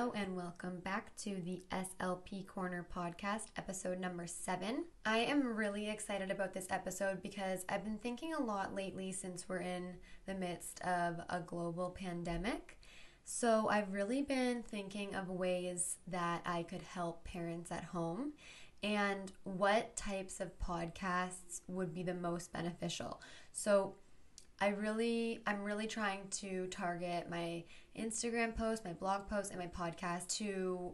And 0.00 0.34
welcome 0.34 0.78
back 0.80 1.14
to 1.18 1.42
the 1.44 1.62
SLP 1.70 2.46
Corner 2.46 2.86
podcast, 2.96 3.48
episode 3.58 4.00
number 4.00 4.26
seven. 4.26 4.86
I 5.04 5.18
am 5.18 5.54
really 5.54 5.90
excited 5.90 6.30
about 6.30 6.54
this 6.54 6.66
episode 6.70 7.22
because 7.22 7.66
I've 7.68 7.84
been 7.84 7.98
thinking 7.98 8.32
a 8.32 8.42
lot 8.42 8.74
lately 8.74 9.12
since 9.12 9.46
we're 9.46 9.58
in 9.58 9.96
the 10.24 10.34
midst 10.34 10.80
of 10.80 11.20
a 11.28 11.40
global 11.40 11.90
pandemic. 11.90 12.80
So, 13.24 13.68
I've 13.68 13.92
really 13.92 14.22
been 14.22 14.62
thinking 14.62 15.14
of 15.14 15.28
ways 15.28 15.98
that 16.06 16.40
I 16.46 16.62
could 16.62 16.82
help 16.82 17.22
parents 17.24 17.70
at 17.70 17.84
home 17.84 18.32
and 18.82 19.30
what 19.44 19.96
types 19.96 20.40
of 20.40 20.58
podcasts 20.58 21.60
would 21.68 21.92
be 21.92 22.02
the 22.02 22.14
most 22.14 22.54
beneficial. 22.54 23.20
So, 23.52 23.96
I 24.60 24.68
really, 24.68 25.40
I'm 25.46 25.62
really 25.62 25.86
trying 25.86 26.28
to 26.32 26.66
target 26.66 27.30
my 27.30 27.64
Instagram 27.98 28.54
post, 28.54 28.84
my 28.84 28.92
blog 28.92 29.26
post, 29.28 29.52
and 29.52 29.58
my 29.58 29.68
podcast 29.68 30.36
to 30.36 30.92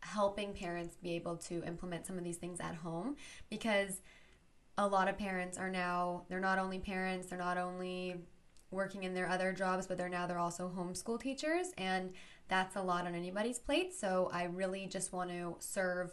helping 0.00 0.52
parents 0.52 0.96
be 1.02 1.14
able 1.14 1.36
to 1.36 1.62
implement 1.64 2.04
some 2.06 2.18
of 2.18 2.24
these 2.24 2.36
things 2.36 2.60
at 2.60 2.74
home 2.74 3.16
because 3.48 4.02
a 4.76 4.86
lot 4.86 5.08
of 5.08 5.16
parents 5.16 5.56
are 5.56 5.70
now, 5.70 6.24
they're 6.28 6.40
not 6.40 6.58
only 6.58 6.78
parents, 6.80 7.28
they're 7.28 7.38
not 7.38 7.56
only 7.56 8.16
working 8.72 9.04
in 9.04 9.14
their 9.14 9.28
other 9.28 9.52
jobs, 9.52 9.86
but 9.86 9.96
they're 9.96 10.08
now 10.08 10.26
they're 10.26 10.38
also 10.38 10.70
homeschool 10.76 11.20
teachers, 11.20 11.68
and 11.78 12.12
that's 12.48 12.74
a 12.74 12.82
lot 12.82 13.06
on 13.06 13.14
anybody's 13.14 13.60
plate. 13.60 13.94
So 13.94 14.30
I 14.32 14.44
really 14.44 14.86
just 14.86 15.12
want 15.12 15.30
to 15.30 15.54
serve 15.60 16.10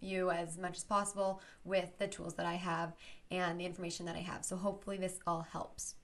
you 0.00 0.30
as 0.30 0.58
much 0.58 0.76
as 0.76 0.84
possible 0.84 1.40
with 1.64 1.98
the 1.98 2.06
tools 2.06 2.34
that 2.34 2.44
I 2.44 2.54
have 2.54 2.92
and 3.30 3.58
the 3.58 3.64
information 3.64 4.04
that 4.06 4.16
I 4.16 4.20
have. 4.20 4.44
So 4.44 4.56
hopefully 4.56 4.98
this 4.98 5.18
all 5.26 5.42
helps. 5.42 5.94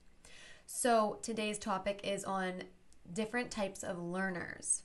So, 0.71 1.17
today's 1.23 1.59
topic 1.59 2.03
is 2.05 2.27
on 2.27 2.63
different 3.11 3.51
types 3.51 3.83
of 3.83 3.99
learners. 3.99 4.83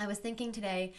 I 0.00 0.08
was 0.08 0.18
thinking 0.18 0.50
today 0.50 0.94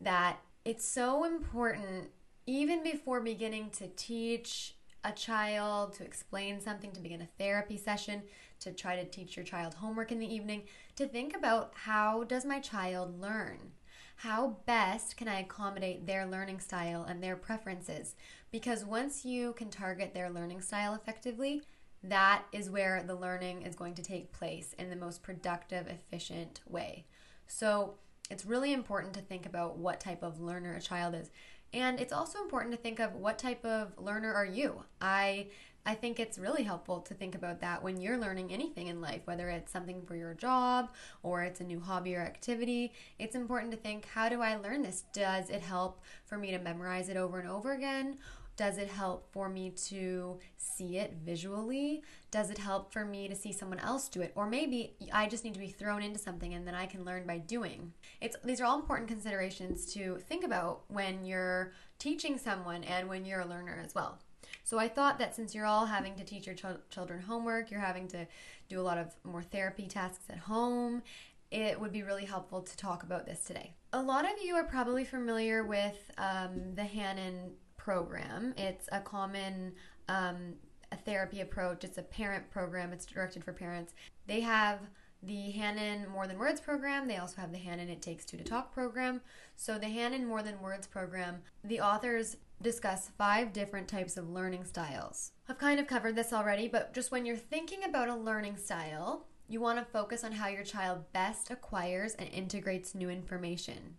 that 0.00 0.38
it's 0.64 0.84
so 0.84 1.24
important, 1.24 2.10
even 2.46 2.84
before 2.84 3.20
beginning 3.20 3.70
to 3.70 3.88
teach 3.88 4.76
a 5.02 5.10
child, 5.10 5.94
to 5.94 6.04
explain 6.04 6.60
something, 6.60 6.92
to 6.92 7.00
begin 7.00 7.20
a 7.20 7.28
therapy 7.36 7.76
session, 7.76 8.22
to 8.60 8.70
try 8.70 8.94
to 8.94 9.04
teach 9.04 9.36
your 9.36 9.44
child 9.44 9.74
homework 9.74 10.12
in 10.12 10.20
the 10.20 10.32
evening, 10.32 10.62
to 10.94 11.08
think 11.08 11.34
about 11.34 11.72
how 11.74 12.22
does 12.22 12.44
my 12.44 12.60
child 12.60 13.20
learn? 13.20 13.72
How 14.14 14.58
best 14.66 15.16
can 15.16 15.26
I 15.26 15.40
accommodate 15.40 16.06
their 16.06 16.26
learning 16.26 16.60
style 16.60 17.02
and 17.02 17.20
their 17.20 17.34
preferences? 17.34 18.14
Because 18.52 18.84
once 18.84 19.24
you 19.24 19.52
can 19.54 19.68
target 19.68 20.14
their 20.14 20.30
learning 20.30 20.60
style 20.60 20.94
effectively, 20.94 21.62
that 22.04 22.44
is 22.52 22.70
where 22.70 23.02
the 23.02 23.14
learning 23.14 23.62
is 23.62 23.74
going 23.74 23.94
to 23.94 24.02
take 24.02 24.32
place 24.32 24.74
in 24.78 24.90
the 24.90 24.96
most 24.96 25.22
productive, 25.22 25.86
efficient 25.86 26.60
way. 26.66 27.06
So 27.46 27.94
it's 28.30 28.46
really 28.46 28.72
important 28.72 29.14
to 29.14 29.20
think 29.20 29.46
about 29.46 29.78
what 29.78 30.00
type 30.00 30.22
of 30.22 30.40
learner 30.40 30.74
a 30.74 30.80
child 30.80 31.14
is. 31.14 31.30
And 31.74 32.00
it's 32.00 32.12
also 32.12 32.40
important 32.40 32.74
to 32.74 32.80
think 32.80 33.00
of 33.00 33.14
what 33.14 33.38
type 33.38 33.64
of 33.64 33.92
learner 33.98 34.32
are 34.32 34.46
you? 34.46 34.84
I 35.00 35.48
I 35.84 35.94
think 35.94 36.20
it's 36.20 36.38
really 36.38 36.62
helpful 36.62 37.00
to 37.00 37.14
think 37.14 37.34
about 37.34 37.60
that 37.60 37.82
when 37.82 38.00
you're 38.00 38.16
learning 38.16 38.52
anything 38.52 38.86
in 38.86 39.00
life, 39.00 39.22
whether 39.24 39.48
it's 39.48 39.72
something 39.72 40.02
for 40.06 40.14
your 40.14 40.32
job 40.32 40.90
or 41.24 41.42
it's 41.42 41.60
a 41.60 41.64
new 41.64 41.80
hobby 41.80 42.14
or 42.14 42.20
activity. 42.20 42.92
It's 43.18 43.34
important 43.34 43.72
to 43.72 43.76
think, 43.76 44.06
how 44.06 44.28
do 44.28 44.40
I 44.40 44.54
learn 44.54 44.82
this? 44.82 45.02
Does 45.12 45.50
it 45.50 45.60
help 45.60 46.00
for 46.24 46.38
me 46.38 46.52
to 46.52 46.58
memorize 46.60 47.08
it 47.08 47.16
over 47.16 47.40
and 47.40 47.48
over 47.48 47.72
again? 47.72 48.18
Does 48.56 48.78
it 48.78 48.88
help 48.88 49.32
for 49.32 49.48
me 49.48 49.70
to 49.88 50.38
see 50.56 50.98
it 50.98 51.14
visually? 51.24 52.02
Does 52.30 52.50
it 52.50 52.58
help 52.58 52.92
for 52.92 53.04
me 53.04 53.28
to 53.28 53.34
see 53.34 53.52
someone 53.52 53.78
else 53.78 54.08
do 54.08 54.20
it? 54.20 54.32
Or 54.34 54.46
maybe 54.46 54.94
I 55.12 55.26
just 55.26 55.44
need 55.44 55.54
to 55.54 55.60
be 55.60 55.68
thrown 55.68 56.02
into 56.02 56.18
something 56.18 56.54
and 56.54 56.66
then 56.66 56.74
I 56.74 56.86
can 56.86 57.04
learn 57.04 57.26
by 57.26 57.38
doing. 57.38 57.92
It's 58.20 58.36
these 58.44 58.60
are 58.60 58.64
all 58.64 58.78
important 58.78 59.08
considerations 59.08 59.92
to 59.94 60.18
think 60.28 60.44
about 60.44 60.82
when 60.88 61.24
you're 61.24 61.72
teaching 61.98 62.38
someone 62.38 62.84
and 62.84 63.08
when 63.08 63.24
you're 63.24 63.40
a 63.40 63.46
learner 63.46 63.80
as 63.84 63.94
well. 63.94 64.18
So 64.64 64.78
I 64.78 64.88
thought 64.88 65.18
that 65.18 65.34
since 65.34 65.54
you're 65.54 65.66
all 65.66 65.86
having 65.86 66.14
to 66.16 66.24
teach 66.24 66.46
your 66.46 66.54
ch- 66.54 66.90
children 66.90 67.20
homework, 67.20 67.70
you're 67.70 67.80
having 67.80 68.06
to 68.08 68.26
do 68.68 68.80
a 68.80 68.82
lot 68.82 68.98
of 68.98 69.14
more 69.24 69.42
therapy 69.42 69.86
tasks 69.86 70.24
at 70.30 70.38
home, 70.38 71.02
it 71.50 71.78
would 71.78 71.92
be 71.92 72.02
really 72.02 72.24
helpful 72.24 72.62
to 72.62 72.76
talk 72.76 73.02
about 73.02 73.26
this 73.26 73.44
today. 73.44 73.74
A 73.92 74.00
lot 74.00 74.24
of 74.24 74.30
you 74.42 74.54
are 74.54 74.64
probably 74.64 75.04
familiar 75.04 75.64
with 75.64 76.10
um, 76.16 76.74
the 76.74 76.82
Hanen 76.82 77.50
program. 77.82 78.54
It's 78.56 78.88
a 78.92 79.00
common 79.00 79.72
um, 80.08 80.54
a 80.92 80.96
therapy 80.96 81.40
approach. 81.40 81.84
It's 81.84 81.98
a 81.98 82.02
parent 82.02 82.50
program. 82.50 82.92
It's 82.92 83.06
directed 83.06 83.42
for 83.42 83.52
parents. 83.52 83.94
They 84.26 84.40
have 84.40 84.78
the 85.22 85.52
Hanen 85.56 86.08
More 86.08 86.26
Than 86.26 86.38
Words 86.38 86.60
program. 86.60 87.08
They 87.08 87.16
also 87.16 87.40
have 87.40 87.52
the 87.52 87.58
Hanen 87.58 87.88
It 87.88 88.02
Takes 88.02 88.24
Two 88.24 88.36
to 88.36 88.44
Talk 88.44 88.72
program. 88.72 89.20
So, 89.56 89.78
the 89.78 89.86
Hanen 89.86 90.26
More 90.26 90.42
Than 90.42 90.60
Words 90.60 90.86
program, 90.86 91.42
the 91.64 91.80
authors 91.80 92.36
discuss 92.60 93.10
five 93.18 93.52
different 93.52 93.88
types 93.88 94.16
of 94.16 94.30
learning 94.30 94.64
styles. 94.64 95.32
I've 95.48 95.58
kind 95.58 95.80
of 95.80 95.86
covered 95.86 96.14
this 96.14 96.32
already, 96.32 96.68
but 96.68 96.92
just 96.92 97.10
when 97.10 97.26
you're 97.26 97.36
thinking 97.36 97.84
about 97.84 98.08
a 98.08 98.14
learning 98.14 98.56
style, 98.56 99.26
you 99.48 99.60
want 99.60 99.78
to 99.78 99.84
focus 99.84 100.22
on 100.22 100.32
how 100.32 100.48
your 100.48 100.64
child 100.64 101.04
best 101.12 101.50
acquires 101.50 102.14
and 102.14 102.28
integrates 102.28 102.94
new 102.94 103.10
information. 103.10 103.96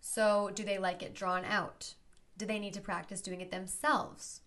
So, 0.00 0.50
do 0.54 0.64
they 0.64 0.78
like 0.78 1.02
it 1.02 1.14
drawn 1.14 1.44
out? 1.44 1.94
Do 2.40 2.46
they 2.46 2.58
need 2.58 2.72
to 2.72 2.80
practice 2.80 3.20
doing 3.20 3.42
it 3.42 3.50
themselves? 3.50 4.40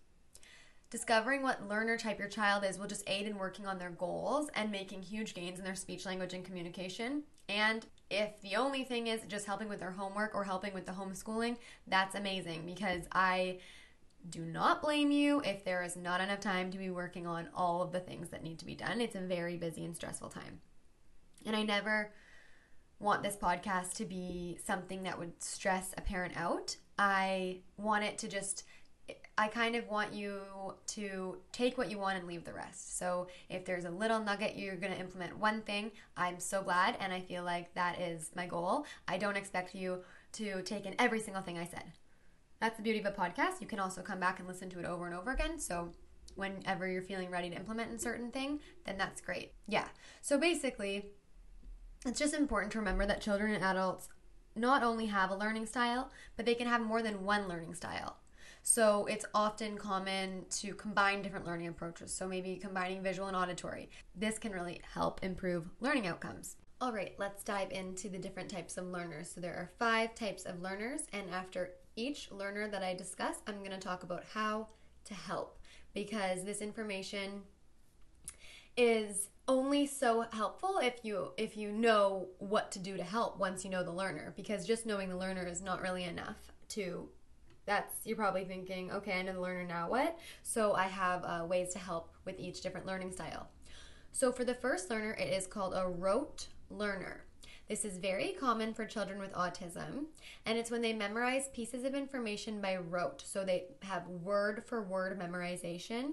Discovering 0.90 1.42
what 1.42 1.68
learner 1.68 1.96
type 1.96 2.18
your 2.18 2.26
child 2.26 2.64
is 2.64 2.76
will 2.76 2.88
just 2.88 3.08
aid 3.08 3.24
in 3.24 3.38
working 3.38 3.68
on 3.68 3.78
their 3.78 3.90
goals 3.90 4.50
and 4.56 4.72
making 4.72 5.02
huge 5.02 5.32
gains 5.32 5.60
in 5.60 5.64
their 5.64 5.76
speech, 5.76 6.04
language, 6.04 6.34
and 6.34 6.44
communication. 6.44 7.22
And 7.48 7.86
if 8.10 8.40
the 8.40 8.56
only 8.56 8.82
thing 8.82 9.06
is 9.06 9.20
just 9.28 9.46
helping 9.46 9.68
with 9.68 9.78
their 9.78 9.92
homework 9.92 10.34
or 10.34 10.42
helping 10.42 10.74
with 10.74 10.86
the 10.86 10.92
homeschooling, 10.92 11.56
that's 11.86 12.16
amazing 12.16 12.66
because 12.66 13.04
I 13.12 13.60
do 14.28 14.40
not 14.40 14.82
blame 14.82 15.12
you 15.12 15.40
if 15.42 15.64
there 15.64 15.84
is 15.84 15.94
not 15.96 16.20
enough 16.20 16.40
time 16.40 16.72
to 16.72 16.78
be 16.78 16.90
working 16.90 17.28
on 17.28 17.48
all 17.54 17.80
of 17.80 17.92
the 17.92 18.00
things 18.00 18.30
that 18.30 18.42
need 18.42 18.58
to 18.58 18.66
be 18.66 18.74
done. 18.74 19.00
It's 19.00 19.14
a 19.14 19.20
very 19.20 19.56
busy 19.56 19.84
and 19.84 19.94
stressful 19.94 20.30
time. 20.30 20.58
And 21.46 21.54
I 21.54 21.62
never 21.62 22.12
want 22.98 23.22
this 23.22 23.36
podcast 23.36 23.94
to 23.98 24.04
be 24.04 24.58
something 24.64 25.04
that 25.04 25.16
would 25.16 25.40
stress 25.40 25.94
a 25.96 26.00
parent 26.00 26.36
out. 26.36 26.74
I 26.98 27.58
want 27.76 28.04
it 28.04 28.18
to 28.18 28.28
just 28.28 28.64
I 29.36 29.48
kind 29.48 29.74
of 29.74 29.88
want 29.88 30.14
you 30.14 30.40
to 30.86 31.36
take 31.52 31.76
what 31.76 31.90
you 31.90 31.98
want 31.98 32.18
and 32.18 32.26
leave 32.26 32.44
the 32.44 32.52
rest. 32.52 32.98
So 32.98 33.26
if 33.50 33.64
there's 33.64 33.84
a 33.84 33.90
little 33.90 34.20
nugget 34.20 34.56
you're 34.56 34.76
going 34.76 34.92
to 34.92 34.98
implement 34.98 35.36
one 35.36 35.60
thing, 35.62 35.90
I'm 36.16 36.38
so 36.38 36.62
glad 36.62 36.96
and 37.00 37.12
I 37.12 37.20
feel 37.20 37.42
like 37.42 37.74
that 37.74 38.00
is 38.00 38.30
my 38.36 38.46
goal. 38.46 38.86
I 39.08 39.18
don't 39.18 39.36
expect 39.36 39.74
you 39.74 40.04
to 40.34 40.62
take 40.62 40.86
in 40.86 40.94
every 40.98 41.20
single 41.20 41.42
thing 41.42 41.58
I 41.58 41.66
said. 41.66 41.84
That's 42.60 42.76
the 42.76 42.82
beauty 42.82 43.00
of 43.00 43.06
a 43.06 43.10
podcast. 43.10 43.60
You 43.60 43.66
can 43.66 43.80
also 43.80 44.02
come 44.02 44.20
back 44.20 44.38
and 44.38 44.48
listen 44.48 44.70
to 44.70 44.78
it 44.78 44.86
over 44.86 45.06
and 45.06 45.14
over 45.14 45.32
again. 45.32 45.58
So 45.58 45.90
whenever 46.36 46.88
you're 46.88 47.02
feeling 47.02 47.30
ready 47.30 47.50
to 47.50 47.56
implement 47.56 47.92
a 47.92 47.98
certain 47.98 48.30
thing, 48.30 48.60
then 48.86 48.96
that's 48.96 49.20
great. 49.20 49.52
Yeah. 49.68 49.88
So 50.22 50.38
basically, 50.38 51.10
it's 52.06 52.18
just 52.18 52.34
important 52.34 52.72
to 52.72 52.78
remember 52.78 53.04
that 53.06 53.20
children 53.20 53.52
and 53.52 53.64
adults 53.64 54.08
not 54.54 54.82
only 54.82 55.06
have 55.06 55.30
a 55.30 55.36
learning 55.36 55.66
style, 55.66 56.10
but 56.36 56.46
they 56.46 56.54
can 56.54 56.66
have 56.66 56.80
more 56.80 57.02
than 57.02 57.24
one 57.24 57.48
learning 57.48 57.74
style. 57.74 58.16
So 58.62 59.04
it's 59.06 59.26
often 59.34 59.76
common 59.76 60.46
to 60.60 60.74
combine 60.74 61.20
different 61.20 61.46
learning 61.46 61.68
approaches. 61.68 62.14
So 62.14 62.26
maybe 62.26 62.56
combining 62.56 63.02
visual 63.02 63.28
and 63.28 63.36
auditory. 63.36 63.90
This 64.14 64.38
can 64.38 64.52
really 64.52 64.80
help 64.94 65.22
improve 65.22 65.68
learning 65.80 66.06
outcomes. 66.06 66.56
All 66.80 66.92
right, 66.92 67.14
let's 67.18 67.44
dive 67.44 67.70
into 67.70 68.08
the 68.08 68.18
different 68.18 68.50
types 68.50 68.76
of 68.76 68.86
learners. 68.86 69.30
So 69.30 69.40
there 69.40 69.54
are 69.54 69.70
five 69.78 70.14
types 70.14 70.44
of 70.44 70.60
learners, 70.60 71.02
and 71.12 71.30
after 71.30 71.70
each 71.96 72.30
learner 72.32 72.68
that 72.68 72.82
I 72.82 72.94
discuss, 72.94 73.36
I'm 73.46 73.58
going 73.58 73.70
to 73.70 73.78
talk 73.78 74.02
about 74.02 74.24
how 74.32 74.68
to 75.04 75.14
help 75.14 75.58
because 75.94 76.44
this 76.44 76.60
information 76.60 77.42
is 78.76 79.28
only 79.46 79.86
so 79.86 80.24
helpful 80.32 80.78
if 80.82 81.00
you 81.02 81.32
if 81.36 81.56
you 81.56 81.70
know 81.70 82.28
what 82.38 82.72
to 82.72 82.78
do 82.78 82.96
to 82.96 83.02
help 83.02 83.38
once 83.38 83.64
you 83.64 83.70
know 83.70 83.84
the 83.84 83.92
learner 83.92 84.32
because 84.36 84.66
just 84.66 84.86
knowing 84.86 85.08
the 85.08 85.16
learner 85.16 85.46
is 85.46 85.60
not 85.60 85.82
really 85.82 86.04
enough 86.04 86.36
to 86.68 87.08
that's 87.66 87.94
you're 88.04 88.16
probably 88.16 88.44
thinking 88.44 88.90
okay 88.90 89.18
i 89.18 89.22
know 89.22 89.34
the 89.34 89.40
learner 89.40 89.64
now 89.66 89.88
what? 89.88 90.18
So 90.42 90.72
i 90.72 90.84
have 90.84 91.24
uh, 91.24 91.44
ways 91.46 91.72
to 91.74 91.78
help 91.78 92.10
with 92.24 92.38
each 92.38 92.62
different 92.62 92.86
learning 92.86 93.12
style. 93.12 93.48
So 94.12 94.32
for 94.32 94.44
the 94.44 94.54
first 94.54 94.88
learner 94.88 95.12
it 95.12 95.32
is 95.32 95.46
called 95.46 95.74
a 95.74 95.86
rote 95.88 96.48
learner. 96.70 97.24
This 97.68 97.84
is 97.84 97.96
very 97.96 98.36
common 98.38 98.74
for 98.74 98.84
children 98.84 99.18
with 99.18 99.32
autism, 99.32 100.04
and 100.44 100.58
it's 100.58 100.70
when 100.70 100.82
they 100.82 100.92
memorize 100.92 101.48
pieces 101.48 101.84
of 101.84 101.94
information 101.94 102.60
by 102.60 102.76
rote. 102.76 103.22
So 103.26 103.42
they 103.42 103.68
have 103.80 104.06
word 104.06 104.62
for 104.66 104.82
word 104.82 105.18
memorization 105.18 106.12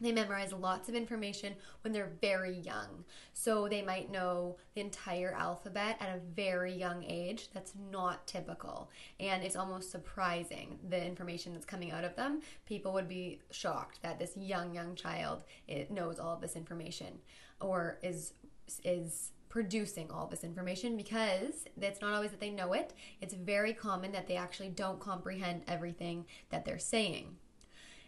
they 0.00 0.12
memorize 0.12 0.52
lots 0.52 0.88
of 0.88 0.94
information 0.94 1.54
when 1.82 1.92
they're 1.92 2.12
very 2.20 2.58
young. 2.58 3.04
So 3.32 3.68
they 3.68 3.82
might 3.82 4.10
know 4.10 4.56
the 4.74 4.80
entire 4.80 5.32
alphabet 5.32 5.96
at 6.00 6.16
a 6.16 6.20
very 6.34 6.74
young 6.74 7.04
age. 7.04 7.48
That's 7.52 7.72
not 7.90 8.26
typical. 8.26 8.90
And 9.20 9.42
it's 9.42 9.56
almost 9.56 9.90
surprising 9.90 10.78
the 10.88 11.04
information 11.04 11.52
that's 11.52 11.64
coming 11.64 11.92
out 11.92 12.04
of 12.04 12.16
them. 12.16 12.42
People 12.66 12.92
would 12.92 13.08
be 13.08 13.40
shocked 13.50 14.00
that 14.02 14.18
this 14.18 14.36
young, 14.36 14.74
young 14.74 14.94
child 14.94 15.44
knows 15.90 16.18
all 16.18 16.34
of 16.34 16.40
this 16.40 16.56
information 16.56 17.18
or 17.60 17.98
is 18.02 18.32
is 18.82 19.30
producing 19.48 20.10
all 20.10 20.26
this 20.26 20.42
information 20.42 20.96
because 20.96 21.64
it's 21.80 22.00
not 22.00 22.12
always 22.12 22.32
that 22.32 22.40
they 22.40 22.50
know 22.50 22.72
it. 22.72 22.92
It's 23.20 23.34
very 23.34 23.72
common 23.72 24.10
that 24.10 24.26
they 24.26 24.36
actually 24.36 24.70
don't 24.70 24.98
comprehend 24.98 25.62
everything 25.68 26.26
that 26.50 26.64
they're 26.64 26.78
saying. 26.78 27.36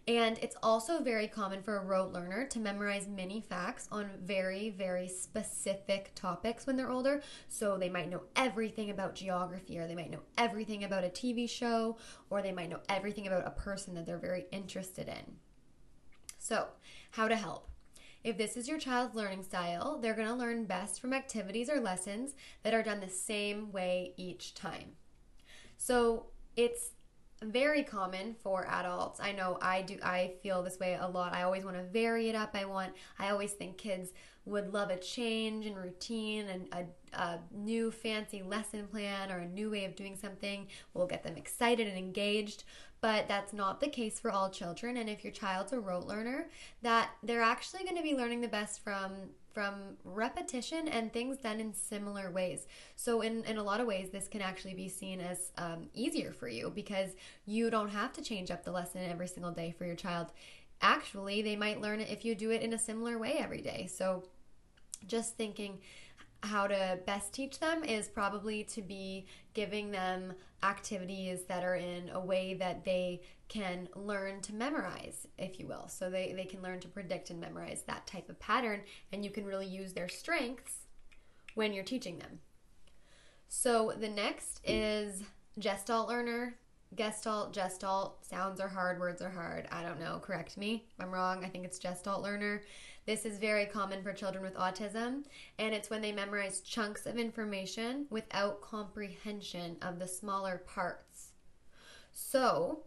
And 0.09 0.39
it's 0.39 0.55
also 0.63 1.03
very 1.03 1.27
common 1.27 1.63
for 1.63 1.79
a 1.79 1.85
rote 1.85 2.13
learner 2.13 2.47
to 2.47 2.61
memorize 2.61 3.09
many 3.09 3.41
facts 3.41 3.89
on 3.91 4.09
very, 4.23 4.71
very 4.71 5.09
specific 5.09 6.13
topics 6.15 6.65
when 6.65 6.77
they're 6.77 6.93
older. 6.93 7.23
So 7.49 7.77
they 7.77 7.89
might 7.89 8.09
know 8.09 8.23
everything 8.37 8.91
about 8.91 9.17
geography, 9.17 9.79
or 9.79 9.89
they 9.89 9.97
might 9.97 10.13
know 10.13 10.23
everything 10.39 10.85
about 10.85 11.03
a 11.03 11.09
TV 11.09 11.51
show, 11.51 11.97
or 12.31 12.41
they 12.41 12.53
might 12.53 12.71
know 12.71 12.81
everything 12.89 13.27
about 13.27 13.49
a 13.49 13.51
person 13.51 13.95
that 13.95 14.07
they're 14.07 14.17
very 14.17 14.47
interested 14.53 15.09
in. 15.09 15.37
So, 16.39 16.69
how 17.11 17.27
to 17.27 17.35
help? 17.35 17.69
If 18.23 18.39
this 18.39 18.57
is 18.57 18.69
your 18.69 18.79
child's 18.79 19.17
learning 19.17 19.43
style, 19.43 19.99
they're 20.01 20.15
going 20.15 20.29
to 20.29 20.35
learn 20.35 20.67
best 20.67 21.01
from 21.01 21.13
activities 21.13 21.69
or 21.69 21.81
lessons 21.81 22.35
that 22.63 22.75
are 22.75 22.83
done 22.83 23.01
the 23.01 23.09
same 23.09 23.73
way 23.73 24.15
each 24.17 24.55
time. 24.55 24.93
So, 25.77 26.27
it's 26.55 26.91
very 27.43 27.83
common 27.83 28.35
for 28.43 28.67
adults. 28.67 29.21
I 29.21 29.33
know 29.33 29.59
I 29.61 29.83
do 29.83 29.99
I 30.03 30.33
feel 30.43 30.63
this 30.63 30.79
way 30.79 30.99
a 31.01 31.07
lot. 31.07 31.35
I 31.35 31.43
always 31.43 31.65
want 31.65 31.77
to 31.77 31.83
vary 31.83 32.29
it 32.29 32.35
up. 32.35 32.51
I 32.55 32.65
want 32.65 32.93
I 33.19 33.31
always 33.31 33.53
think 33.53 33.79
kids 33.79 34.11
would 34.47 34.73
love 34.73 34.91
a 34.91 34.97
change 34.97 35.67
in 35.67 35.75
routine 35.75 36.47
and 36.49 36.69
a, 36.73 37.19
a 37.21 37.41
new 37.53 37.91
fancy 37.91 38.43
lesson 38.43 38.87
plan 38.87 39.31
or 39.31 39.39
a 39.39 39.49
new 39.49 39.71
way 39.71 39.85
of 39.85 39.97
doing 39.97 40.17
something 40.17 40.69
will 40.95 41.07
get 41.07 41.25
them 41.25 41.37
excited 41.37 41.87
and 41.87 41.99
engaged 41.99 42.63
but 43.01 43.29
that's 43.29 43.53
not 43.53 43.81
the 43.81 43.89
case 43.89 44.19
for 44.19 44.31
all 44.31 44.49
children 44.49 44.97
and 44.97 45.11
if 45.11 45.25
your 45.25 45.33
child's 45.33 45.73
a 45.73 45.81
rote 45.81 46.07
learner 46.07 46.49
that 46.83 47.11
they're 47.25 47.43
actually 47.43 47.83
going 47.83 47.97
to 47.97 48.03
be 48.03 48.15
learning 48.15 48.41
the 48.41 48.49
best 48.49 48.83
from 48.83 49.13
from 49.57 49.97
repetition 50.05 50.87
and 50.87 51.11
things 51.11 51.39
done 51.39 51.61
in 51.61 51.73
similar 51.73 52.31
ways. 52.31 52.67
So 52.95 53.23
in, 53.23 53.43
in 53.45 53.57
a 53.57 53.63
lot 53.63 53.81
of 53.81 53.87
ways 53.87 54.11
this 54.11 54.29
can 54.29 54.43
actually 54.43 54.75
be 54.75 54.87
seen 54.87 55.19
as 55.19 55.51
um, 55.57 55.89
easier 55.95 56.35
for 56.35 56.47
you 56.47 56.71
because 56.75 57.17
you 57.47 57.71
don't 57.71 57.89
have 57.89 58.13
to 58.13 58.23
change 58.23 58.51
up 58.51 58.65
the 58.65 58.71
lesson 58.71 59.01
every 59.11 59.27
single 59.27 59.53
day 59.53 59.71
for 59.71 59.87
your 59.87 59.95
child. 59.95 60.27
Actually 60.83 61.41
they 61.41 61.57
might 61.57 61.81
learn 61.81 62.01
it 62.01 62.11
if 62.11 62.23
you 62.23 62.35
do 62.35 62.51
it 62.51 62.61
in 62.61 62.75
a 62.75 62.79
similar 62.79 63.17
way 63.17 63.37
every 63.39 63.63
day. 63.63 63.89
So 63.91 64.25
just 65.07 65.39
thinking 65.39 65.79
how 66.43 66.67
to 66.67 66.99
best 67.07 67.33
teach 67.33 67.59
them 67.59 67.83
is 67.85 68.09
probably 68.09 68.63
to 68.65 68.83
be 68.83 69.27
giving 69.55 69.91
them 69.91 70.33
activities 70.63 71.45
that 71.45 71.65
are 71.65 71.77
in 71.77 72.11
a 72.11 72.21
way 72.21 72.55
that 72.55 72.85
they 72.85 73.23
can 73.49 73.89
learn 73.95 74.41
to 74.43 74.55
memorize, 74.55 75.27
if 75.39 75.59
you 75.59 75.67
will. 75.67 75.89
So 75.89 76.11
they, 76.11 76.33
they 76.33 76.45
can 76.45 76.63
learn 76.63 76.81
to 76.81 76.89
predict 76.89 77.31
and 77.31 77.41
memorize 77.41 77.83
that 77.87 78.07
type 78.07 78.29
of 78.29 78.39
pattern, 78.39 78.83
and 79.13 79.25
you 79.25 79.31
can 79.31 79.45
really 79.45 79.67
use 79.67 79.93
their 79.93 80.09
strengths 80.09 80.87
when 81.55 81.73
you're 81.73 81.85
teaching 81.85 82.19
them. 82.19 82.41
So 83.49 83.93
the 83.99 84.09
next 84.09 84.61
is 84.65 85.23
Gestalt 85.59 86.09
learner. 86.09 86.57
Gestalt, 86.95 87.53
Gestalt, 87.53 88.25
sounds 88.25 88.61
are 88.61 88.69
hard, 88.69 89.01
words 89.01 89.21
are 89.21 89.31
hard. 89.31 89.67
I 89.73 89.83
don't 89.83 90.01
know. 90.01 90.21
Correct 90.23 90.57
me 90.57 90.85
if 90.89 91.05
I'm 91.05 91.13
wrong. 91.13 91.45
I 91.45 91.49
think 91.49 91.65
it's 91.65 91.79
Gestalt 91.79 92.23
learner. 92.23 92.63
This 93.07 93.25
is 93.25 93.39
very 93.39 93.67
common 93.67 94.03
for 94.03 94.13
children 94.13 94.43
with 94.43 94.57
autism, 94.57 95.23
and 95.61 95.73
it's 95.73 95.89
when 95.89 96.03
they 96.03 96.11
memorize 96.11 96.61
chunks 96.61 97.07
of 97.07 97.17
information 97.17 98.07
without 98.11 98.61
comprehension 98.61 99.77
of 99.81 100.01
the 100.01 100.09
smaller 100.09 100.63
parts. 100.67 101.29
So, 102.13 102.81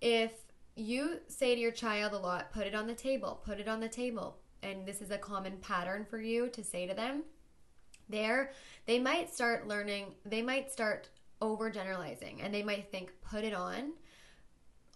if 0.00 0.32
you 0.74 1.20
say 1.28 1.54
to 1.54 1.60
your 1.60 1.70
child 1.70 2.12
a 2.12 2.18
lot, 2.18 2.52
put 2.52 2.66
it 2.66 2.74
on 2.74 2.88
the 2.88 2.94
table, 2.94 3.40
put 3.44 3.60
it 3.60 3.68
on 3.68 3.78
the 3.78 3.88
table, 3.88 4.38
and 4.60 4.84
this 4.84 5.00
is 5.00 5.12
a 5.12 5.18
common 5.18 5.58
pattern 5.58 6.04
for 6.04 6.20
you 6.20 6.48
to 6.48 6.64
say 6.64 6.84
to 6.88 6.94
them, 6.94 7.22
there 8.08 8.50
they 8.86 8.98
might 8.98 9.32
start 9.32 9.68
learning, 9.68 10.14
they 10.24 10.42
might 10.42 10.72
start 10.72 11.10
overgeneralizing, 11.40 12.38
and 12.40 12.52
they 12.52 12.64
might 12.64 12.90
think, 12.90 13.12
put 13.20 13.44
it 13.44 13.54
on 13.54 13.92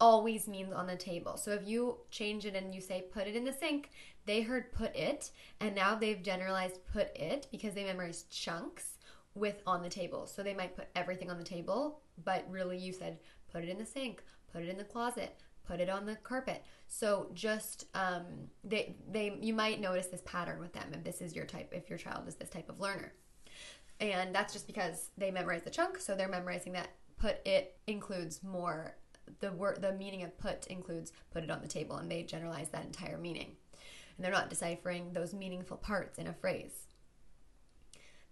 always 0.02 0.48
means 0.48 0.72
on 0.72 0.88
the 0.88 0.96
table. 0.96 1.36
So 1.36 1.52
if 1.52 1.64
you 1.64 1.96
change 2.10 2.44
it 2.44 2.56
and 2.56 2.74
you 2.74 2.80
say 2.80 3.04
put 3.12 3.28
it 3.28 3.36
in 3.36 3.44
the 3.44 3.52
sink, 3.52 3.90
they 4.26 4.40
heard 4.40 4.72
put 4.72 4.96
it 4.96 5.30
and 5.60 5.76
now 5.76 5.94
they've 5.94 6.20
generalized 6.20 6.84
put 6.92 7.16
it 7.16 7.46
because 7.52 7.72
they 7.72 7.84
memorized 7.84 8.28
chunks 8.28 8.98
with 9.36 9.62
on 9.64 9.80
the 9.80 9.88
table. 9.88 10.26
So 10.26 10.42
they 10.42 10.54
might 10.54 10.74
put 10.74 10.88
everything 10.96 11.30
on 11.30 11.38
the 11.38 11.44
table, 11.44 12.00
but 12.24 12.44
really 12.50 12.76
you 12.76 12.92
said 12.92 13.20
put 13.52 13.62
it 13.62 13.68
in 13.68 13.78
the 13.78 13.86
sink, 13.86 14.24
put 14.52 14.62
it 14.62 14.68
in 14.68 14.76
the 14.76 14.82
closet, 14.82 15.36
put 15.64 15.78
it 15.78 15.88
on 15.88 16.04
the 16.04 16.16
carpet. 16.16 16.64
So 16.88 17.28
just 17.32 17.86
um, 17.94 18.24
they 18.64 18.96
they 19.08 19.38
you 19.40 19.54
might 19.54 19.80
notice 19.80 20.08
this 20.08 20.22
pattern 20.24 20.58
with 20.58 20.72
them 20.72 20.88
if 20.92 21.04
this 21.04 21.22
is 21.22 21.36
your 21.36 21.46
type 21.46 21.72
if 21.72 21.88
your 21.88 21.98
child 21.98 22.26
is 22.26 22.34
this 22.34 22.50
type 22.50 22.68
of 22.68 22.80
learner. 22.80 23.12
And 24.00 24.34
that's 24.34 24.52
just 24.52 24.66
because 24.66 25.10
they 25.16 25.30
memorize 25.30 25.62
the 25.62 25.70
chunk, 25.70 26.00
so 26.00 26.16
they're 26.16 26.26
memorizing 26.26 26.72
that 26.72 26.88
put 27.20 27.36
it 27.46 27.76
includes 27.86 28.42
more 28.42 28.96
the 29.40 29.52
word 29.52 29.80
the 29.80 29.92
meaning 29.92 30.22
of 30.22 30.36
put 30.38 30.66
includes 30.66 31.12
put 31.30 31.44
it 31.44 31.50
on 31.50 31.60
the 31.60 31.68
table 31.68 31.96
and 31.96 32.10
they 32.10 32.22
generalize 32.22 32.68
that 32.70 32.84
entire 32.84 33.18
meaning. 33.18 33.56
And 34.16 34.24
they're 34.24 34.32
not 34.32 34.50
deciphering 34.50 35.12
those 35.12 35.34
meaningful 35.34 35.76
parts 35.76 36.18
in 36.18 36.26
a 36.26 36.34
phrase. 36.34 36.86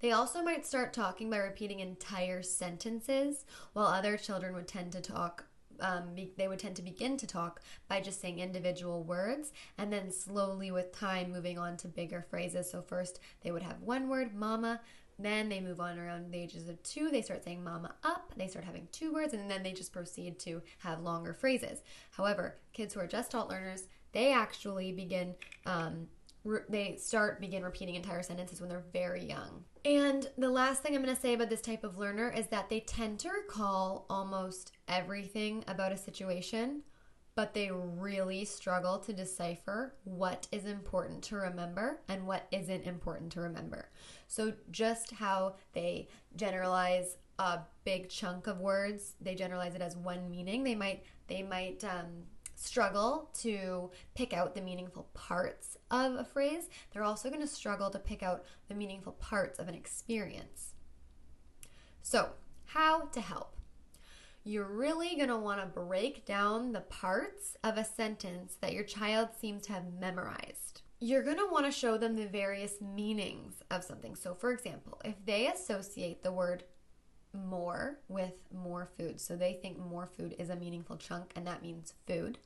They 0.01 0.13
also 0.13 0.43
might 0.43 0.67
start 0.67 0.93
talking 0.93 1.29
by 1.29 1.39
repeating 1.39 1.81
entire 1.81 2.43
sentences 2.43 3.45
while 3.75 3.87
other 3.87 4.17
children 4.17 4.55
would 4.55 4.69
tend 4.69 4.93
to 4.93 5.01
talk 5.01 5.45
um, 5.81 6.15
they 6.37 6.49
would 6.49 6.59
tend 6.59 6.77
to 6.77 6.83
begin 6.83 7.17
to 7.17 7.27
talk 7.27 7.63
by 7.89 8.01
just 8.01 8.21
saying 8.21 8.39
individual 8.39 9.03
words 9.03 9.53
and 9.79 9.93
then 9.93 10.11
slowly 10.11 10.71
with 10.71 10.93
time 10.93 11.33
moving 11.33 11.59
on 11.59 11.77
to 11.79 11.89
bigger 11.89 12.25
phrases. 12.29 12.71
So 12.71 12.83
first 12.83 13.21
they 13.43 13.51
would 13.51 13.63
have 13.63 13.81
one 13.81 14.09
word 14.09 14.35
mama 14.35 14.81
then 15.25 15.49
they 15.49 15.61
move 15.61 15.81
on 15.81 15.99
around 15.99 16.33
the 16.33 16.39
ages 16.39 16.69
of 16.69 16.83
two. 16.83 17.11
They 17.11 17.23
start 17.23 17.45
saying 17.45 17.63
mama 17.63 17.95
up. 18.05 18.33
They 18.37 18.49
start 18.49 18.65
having 18.65 18.89
two 18.93 19.13
words, 19.13 19.35
and 19.35 19.51
then 19.51 19.63
they 19.63 19.73
just 19.73 19.93
proceed 19.93 20.39
to 20.41 20.63
have 20.79 21.01
longer 21.01 21.33
phrases. 21.33 21.83
However, 22.11 22.59
kids 22.73 22.95
who 22.95 23.01
are 23.01 23.07
Gestalt 23.07 23.51
learners, 23.51 23.89
they 24.13 24.33
actually 24.33 24.93
begin, 24.93 25.35
um, 25.67 26.09
re- 26.45 26.61
they 26.69 26.97
start 26.97 27.41
begin 27.41 27.63
repeating 27.63 27.95
entire 27.95 28.23
sentences 28.23 28.61
when 28.61 28.69
they're 28.69 28.85
very 28.93 29.25
young. 29.25 29.65
And 29.85 30.29
the 30.37 30.51
last 30.51 30.83
thing 30.83 30.95
I'm 30.95 31.03
going 31.03 31.15
to 31.15 31.21
say 31.21 31.35
about 31.35 31.49
this 31.49 31.63
type 31.63 31.85
of 31.85 31.97
learner 31.97 32.31
is 32.31 32.49
that 32.49 32.69
they 32.69 32.81
tend 32.81 33.19
to 33.21 33.31
recall 33.31 34.07
almost 34.11 34.73
everything 34.89 35.65
about 35.67 35.93
a 35.93 35.97
situation 35.97 36.83
but 37.35 37.55
they 37.55 37.71
really 37.71 38.45
struggle 38.45 38.99
to 38.99 39.13
decipher 39.13 39.95
what 40.05 40.47
is 40.53 40.65
important 40.65 41.23
to 41.25 41.37
remember 41.37 42.01
and 42.09 42.27
what 42.27 42.47
isn't 42.51 42.83
important 42.83 43.33
to 43.33 43.41
remember. 43.41 43.89
So, 44.27 44.53
just 44.71 45.13
how 45.13 45.57
they 45.73 46.09
generalize 46.37 47.17
a 47.39 47.61
big 47.85 48.09
chunk 48.09 48.47
of 48.47 48.61
words, 48.61 49.15
they 49.21 49.35
generalize 49.35 49.75
it 49.75 49.81
as 49.81 49.97
one 49.97 50.31
meaning. 50.31 50.65
They 50.65 50.75
might 50.75 51.05
they 51.29 51.43
might 51.43 51.83
um, 51.85 52.25
struggle 52.55 53.31
to 53.41 53.91
pick 54.15 54.33
out 54.35 54.55
the 54.55 54.61
meaningful 54.61 55.09
parts 55.15 55.79
of 55.91 56.17
a 56.17 56.25
phrase. 56.25 56.69
They're 56.93 57.05
also 57.05 57.31
going 57.31 57.41
to 57.41 57.47
struggle 57.47 57.89
to 57.91 57.99
pick 57.99 58.23
out 58.23 58.45
the 58.69 58.75
meaningful 58.75 59.13
parts 59.15 59.59
of 59.59 59.69
an 59.69 59.75
experience. 59.75 60.75
So, 62.03 62.31
how 62.67 63.03
to 63.13 63.21
help? 63.21 63.57
You're 64.45 64.65
really 64.65 65.17
going 65.17 65.29
to 65.29 65.37
want 65.37 65.61
to 65.61 65.67
break 65.67 66.25
down 66.25 66.73
the 66.73 66.81
parts 66.81 67.57
of 67.63 67.77
a 67.77 67.85
sentence 67.85 68.57
that 68.61 68.73
your 68.73 68.85
child 68.85 69.29
seems 69.39 69.67
to 69.67 69.73
have 69.73 69.93
memorized. 69.99 70.83
You're 70.99 71.23
going 71.23 71.39
to 71.39 71.49
want 71.51 71.67
to 71.67 71.73
show 71.73 71.99
them 71.99 72.17
the 72.17 72.27
various 72.27 72.81
meanings 72.81 73.55
of 73.71 73.85
something. 73.85 74.15
So, 74.15 74.35
for 74.35 74.53
example, 74.53 75.01
if 75.05 75.15
they 75.25 75.47
associate 75.47 76.23
the 76.23 76.33
word 76.33 76.65
more 77.33 78.01
with 78.09 78.35
more 78.53 78.89
food, 78.99 79.21
so 79.21 79.37
they 79.37 79.59
think 79.61 79.79
more 79.79 80.07
food 80.07 80.35
is 80.39 80.51
a 80.51 80.57
meaningful 80.57 80.97
chunk 80.97 81.33
and 81.37 81.47
that 81.47 81.63
means 81.63 81.95
food. 82.07 82.39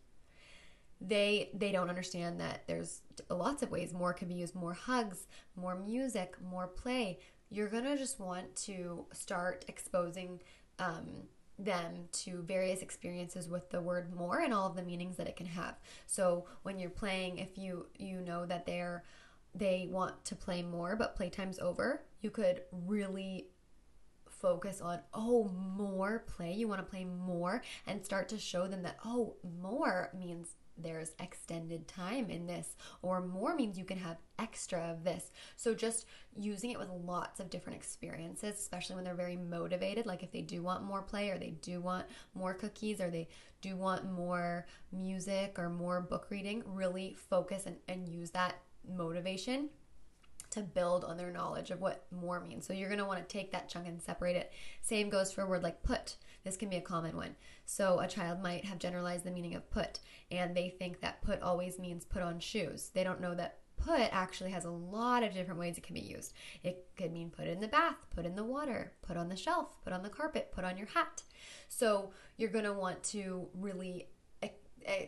They 1.00 1.50
they 1.52 1.72
don't 1.72 1.90
understand 1.90 2.40
that 2.40 2.62
there's 2.66 3.02
lots 3.28 3.62
of 3.62 3.70
ways 3.70 3.92
more 3.92 4.12
can 4.12 4.28
be 4.28 4.34
used, 4.34 4.54
more 4.54 4.72
hugs, 4.72 5.26
more 5.56 5.74
music, 5.74 6.36
more 6.42 6.68
play. 6.68 7.18
You're 7.50 7.68
going 7.68 7.84
to 7.84 7.96
just 7.96 8.20
want 8.20 8.54
to 8.56 9.04
start 9.12 9.64
exposing 9.68 10.40
um, 10.78 11.24
them 11.58 12.08
to 12.10 12.42
various 12.42 12.82
experiences 12.82 13.48
with 13.48 13.70
the 13.70 13.80
word 13.80 14.14
more 14.14 14.40
and 14.40 14.52
all 14.52 14.66
of 14.66 14.76
the 14.76 14.82
meanings 14.82 15.16
that 15.16 15.28
it 15.28 15.36
can 15.36 15.46
have. 15.46 15.76
So 16.06 16.46
when 16.62 16.78
you're 16.78 16.90
playing, 16.90 17.38
if 17.38 17.56
you 17.56 17.86
you 17.98 18.20
know 18.20 18.46
that 18.46 18.66
they're 18.66 19.04
they 19.54 19.88
want 19.90 20.24
to 20.24 20.34
play 20.34 20.62
more 20.62 20.96
but 20.96 21.16
playtime's 21.16 21.58
over, 21.58 22.02
you 22.20 22.30
could 22.30 22.62
really 22.72 23.48
focus 24.28 24.80
on 24.80 24.98
oh 25.14 25.44
more 25.48 26.24
play 26.26 26.52
you 26.52 26.68
want 26.68 26.78
to 26.78 26.90
play 26.90 27.02
more 27.02 27.62
and 27.86 28.04
start 28.04 28.28
to 28.28 28.36
show 28.36 28.66
them 28.66 28.82
that 28.82 28.98
oh 29.02 29.34
more 29.62 30.10
means 30.18 30.56
there's 30.76 31.12
extended 31.20 31.86
time 31.86 32.30
in 32.30 32.46
this, 32.46 32.76
or 33.02 33.20
more 33.20 33.54
means 33.54 33.78
you 33.78 33.84
can 33.84 33.98
have 33.98 34.16
extra 34.38 34.80
of 34.80 35.04
this. 35.04 35.30
So, 35.56 35.74
just 35.74 36.06
using 36.36 36.70
it 36.70 36.78
with 36.78 36.88
lots 36.88 37.40
of 37.40 37.50
different 37.50 37.78
experiences, 37.78 38.56
especially 38.58 38.96
when 38.96 39.04
they're 39.04 39.14
very 39.14 39.36
motivated, 39.36 40.06
like 40.06 40.22
if 40.22 40.32
they 40.32 40.42
do 40.42 40.62
want 40.62 40.84
more 40.84 41.02
play, 41.02 41.30
or 41.30 41.38
they 41.38 41.54
do 41.62 41.80
want 41.80 42.06
more 42.34 42.54
cookies, 42.54 43.00
or 43.00 43.10
they 43.10 43.28
do 43.60 43.76
want 43.76 44.10
more 44.10 44.66
music 44.92 45.58
or 45.58 45.68
more 45.68 46.00
book 46.00 46.26
reading, 46.30 46.62
really 46.66 47.16
focus 47.30 47.64
and, 47.66 47.76
and 47.88 48.08
use 48.08 48.30
that 48.30 48.56
motivation 48.86 49.70
to 50.54 50.60
build 50.60 51.04
on 51.04 51.16
their 51.16 51.32
knowledge 51.32 51.70
of 51.70 51.80
what 51.80 52.04
more 52.12 52.40
means. 52.40 52.66
So 52.66 52.72
you're 52.72 52.94
want 53.04 53.26
to 53.26 53.32
take 53.32 53.50
that 53.50 53.68
chunk 53.68 53.88
and 53.88 54.00
separate 54.00 54.36
it. 54.36 54.52
Same 54.82 55.08
goes 55.08 55.32
for 55.32 55.42
a 55.42 55.46
word 55.46 55.62
like 55.62 55.82
put. 55.82 56.16
This 56.44 56.56
can 56.56 56.68
be 56.68 56.76
a 56.76 56.82
common 56.82 57.16
one. 57.16 57.36
So 57.64 58.00
a 58.00 58.06
child 58.06 58.42
might 58.42 58.64
have 58.64 58.78
generalized 58.78 59.24
the 59.24 59.30
meaning 59.30 59.54
of 59.54 59.70
put 59.70 60.00
and 60.30 60.54
they 60.54 60.68
think 60.68 61.00
that 61.00 61.22
put 61.22 61.42
always 61.42 61.78
means 61.78 62.04
put 62.04 62.22
on 62.22 62.38
shoes. 62.38 62.90
They 62.92 63.04
don't 63.04 63.20
know 63.20 63.34
that 63.34 63.58
put 63.76 64.08
actually 64.12 64.50
has 64.50 64.64
a 64.64 64.70
lot 64.70 65.22
of 65.22 65.34
different 65.34 65.60
ways 65.60 65.76
it 65.76 65.84
can 65.84 65.94
be 65.94 66.00
used. 66.00 66.32
It 66.62 66.86
could 66.96 67.12
mean 67.12 67.30
put 67.30 67.46
in 67.46 67.60
the 67.60 67.68
bath, 67.68 67.96
put 68.14 68.26
in 68.26 68.34
the 68.34 68.44
water, 68.44 68.92
put 69.02 69.16
on 69.16 69.28
the 69.28 69.36
shelf, 69.36 69.82
put 69.84 69.92
on 69.92 70.02
the 70.02 70.08
carpet, 70.08 70.52
put 70.52 70.64
on 70.64 70.76
your 70.76 70.86
hat. 70.86 71.22
So 71.68 72.10
you're 72.36 72.50
going 72.50 72.64
to 72.64 72.72
want 72.72 73.02
to 73.04 73.48
really 73.54 74.08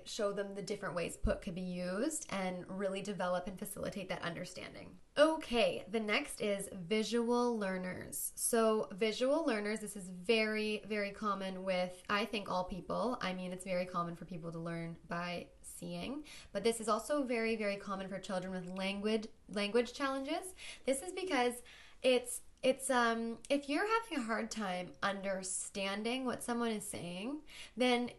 show 0.04 0.32
them 0.32 0.54
the 0.54 0.62
different 0.62 0.94
ways 0.94 1.16
put 1.16 1.42
could 1.42 1.54
be 1.54 1.60
used 1.60 2.26
and 2.30 2.64
really 2.68 3.02
develop 3.02 3.46
and 3.46 3.58
facilitate 3.58 4.08
that 4.08 4.22
understanding. 4.22 4.90
Okay, 5.18 5.84
the 5.90 6.00
next 6.00 6.40
is 6.40 6.68
visual 6.88 7.58
learners. 7.58 8.32
So, 8.34 8.88
visual 8.92 9.44
learners, 9.46 9.80
this 9.80 9.96
is 9.96 10.08
very, 10.08 10.82
very 10.88 11.10
common 11.10 11.64
with, 11.64 12.02
I 12.08 12.24
think, 12.24 12.50
all 12.50 12.64
people. 12.64 13.18
I 13.22 13.32
mean, 13.32 13.52
it's 13.52 13.64
very 13.64 13.86
common 13.86 14.16
for 14.16 14.24
people 14.24 14.52
to 14.52 14.58
learn 14.58 14.96
by 15.08 15.46
seeing, 15.62 16.24
but 16.52 16.64
this 16.64 16.80
is 16.80 16.88
also 16.88 17.22
very, 17.22 17.56
very 17.56 17.76
common 17.76 18.08
for 18.08 18.18
children 18.18 18.52
with 18.52 18.68
language 18.76 19.26
language 19.52 19.92
challenges. 19.92 20.54
This 20.84 21.02
is 21.02 21.12
because 21.12 21.54
it's 22.02 22.40
it's 22.62 22.90
um 22.90 23.36
if 23.48 23.68
you're 23.68 23.86
having 23.86 24.18
a 24.18 24.26
hard 24.26 24.50
time 24.50 24.88
understanding 25.02 26.24
what 26.24 26.42
someone 26.42 26.70
is 26.72 26.86
saying, 26.86 27.38
then 27.76 28.10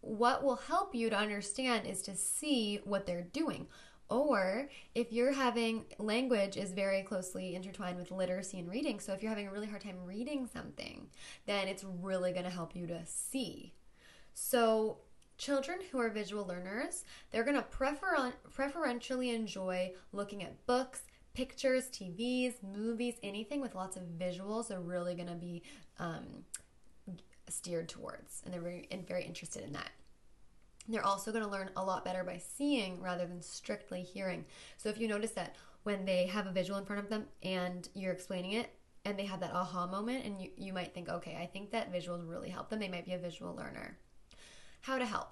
what 0.00 0.42
will 0.42 0.56
help 0.56 0.94
you 0.94 1.10
to 1.10 1.16
understand 1.16 1.86
is 1.86 2.02
to 2.02 2.16
see 2.16 2.80
what 2.84 3.06
they're 3.06 3.28
doing. 3.32 3.66
Or 4.08 4.68
if 4.94 5.12
you're 5.12 5.32
having 5.32 5.84
language 5.98 6.56
is 6.56 6.72
very 6.72 7.02
closely 7.02 7.54
intertwined 7.54 7.96
with 7.96 8.10
literacy 8.10 8.58
and 8.58 8.68
reading. 8.68 8.98
So 8.98 9.12
if 9.12 9.22
you're 9.22 9.30
having 9.30 9.46
a 9.46 9.52
really 9.52 9.68
hard 9.68 9.82
time 9.82 10.04
reading 10.04 10.48
something, 10.52 11.06
then 11.46 11.68
it's 11.68 11.84
really 11.84 12.32
going 12.32 12.44
to 12.44 12.50
help 12.50 12.74
you 12.74 12.88
to 12.88 13.02
see. 13.06 13.72
So 14.34 14.98
children 15.38 15.78
who 15.90 15.98
are 16.00 16.10
visual 16.10 16.44
learners, 16.44 17.04
they're 17.30 17.44
going 17.44 17.56
to 17.56 17.62
prefer- 17.62 18.32
preferentially 18.52 19.30
enjoy 19.30 19.92
looking 20.12 20.42
at 20.42 20.66
books, 20.66 21.02
pictures, 21.32 21.88
TVs, 21.88 22.54
movies, 22.62 23.14
anything 23.22 23.60
with 23.60 23.76
lots 23.76 23.96
of 23.96 24.02
visuals. 24.18 24.68
They're 24.68 24.80
really 24.80 25.14
going 25.14 25.28
to 25.28 25.34
be 25.34 25.62
um, 25.98 26.44
steered 27.50 27.88
towards, 27.88 28.42
and 28.44 28.52
they're 28.52 28.60
very, 28.60 28.88
and 28.90 29.06
very 29.06 29.24
interested 29.24 29.62
in 29.62 29.72
that. 29.72 29.90
They're 30.88 31.04
also 31.04 31.30
going 31.30 31.44
to 31.44 31.50
learn 31.50 31.70
a 31.76 31.84
lot 31.84 32.04
better 32.04 32.24
by 32.24 32.38
seeing 32.38 33.00
rather 33.00 33.26
than 33.26 33.42
strictly 33.42 34.02
hearing. 34.02 34.44
So 34.76 34.88
if 34.88 34.98
you 34.98 35.08
notice 35.08 35.32
that 35.32 35.56
when 35.82 36.04
they 36.04 36.26
have 36.26 36.46
a 36.46 36.52
visual 36.52 36.78
in 36.78 36.84
front 36.84 37.02
of 37.02 37.08
them 37.08 37.26
and 37.42 37.88
you're 37.94 38.12
explaining 38.12 38.52
it, 38.52 38.70
and 39.04 39.18
they 39.18 39.24
have 39.24 39.40
that 39.40 39.54
aha 39.54 39.86
moment, 39.86 40.24
and 40.24 40.40
you, 40.42 40.50
you 40.56 40.72
might 40.72 40.92
think, 40.92 41.08
okay, 41.08 41.38
I 41.40 41.46
think 41.46 41.70
that 41.70 41.92
visuals 41.92 42.28
really 42.28 42.50
help 42.50 42.68
them. 42.68 42.80
They 42.80 42.88
might 42.88 43.06
be 43.06 43.14
a 43.14 43.18
visual 43.18 43.54
learner. 43.54 43.96
How 44.82 44.98
to 44.98 45.06
help. 45.06 45.30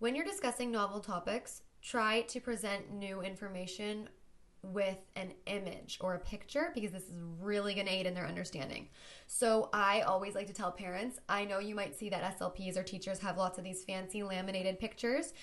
When 0.00 0.14
you're 0.14 0.24
discussing 0.24 0.70
novel 0.70 1.00
topics, 1.00 1.62
try 1.82 2.22
to 2.22 2.40
present 2.40 2.92
new 2.92 3.22
information 3.22 4.08
with 4.72 4.98
an 5.16 5.32
image 5.46 5.98
or 6.00 6.14
a 6.14 6.18
picture 6.18 6.70
because 6.74 6.90
this 6.90 7.04
is 7.04 7.18
really 7.40 7.74
going 7.74 7.86
to 7.86 7.92
aid 7.92 8.06
in 8.06 8.14
their 8.14 8.26
understanding. 8.26 8.88
So 9.26 9.68
I 9.72 10.00
always 10.02 10.34
like 10.34 10.46
to 10.46 10.52
tell 10.52 10.72
parents, 10.72 11.18
I 11.28 11.44
know 11.44 11.58
you 11.58 11.74
might 11.74 11.98
see 11.98 12.08
that 12.08 12.38
SLPs 12.38 12.76
or 12.76 12.82
teachers 12.82 13.18
have 13.18 13.36
lots 13.36 13.58
of 13.58 13.64
these 13.64 13.84
fancy 13.84 14.22
laminated 14.22 14.78
pictures. 14.78 15.34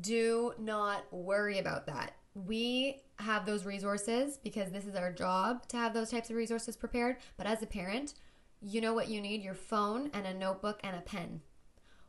Do 0.00 0.52
not 0.58 1.04
worry 1.12 1.58
about 1.58 1.86
that. 1.86 2.14
We 2.34 3.02
have 3.18 3.46
those 3.46 3.64
resources 3.64 4.38
because 4.38 4.70
this 4.70 4.86
is 4.86 4.94
our 4.94 5.12
job 5.12 5.66
to 5.68 5.76
have 5.76 5.92
those 5.92 6.10
types 6.10 6.30
of 6.30 6.36
resources 6.36 6.76
prepared. 6.76 7.16
But 7.36 7.46
as 7.46 7.62
a 7.62 7.66
parent, 7.66 8.14
you 8.60 8.80
know 8.80 8.94
what 8.94 9.08
you 9.08 9.20
need 9.20 9.42
your 9.42 9.54
phone 9.54 10.10
and 10.12 10.26
a 10.26 10.34
notebook 10.34 10.80
and 10.84 10.96
a 10.96 11.00
pen, 11.00 11.40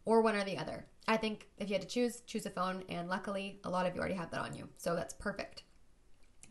or 0.05 0.21
one 0.21 0.35
or 0.35 0.43
the 0.43 0.57
other. 0.57 0.85
I 1.07 1.17
think 1.17 1.47
if 1.57 1.69
you 1.69 1.73
had 1.73 1.81
to 1.81 1.87
choose, 1.87 2.21
choose 2.21 2.45
a 2.45 2.51
phone, 2.51 2.83
and 2.89 3.09
luckily, 3.09 3.59
a 3.63 3.69
lot 3.69 3.85
of 3.85 3.95
you 3.95 3.99
already 3.99 4.15
have 4.15 4.31
that 4.31 4.41
on 4.41 4.55
you. 4.55 4.69
So 4.77 4.95
that's 4.95 5.13
perfect. 5.13 5.63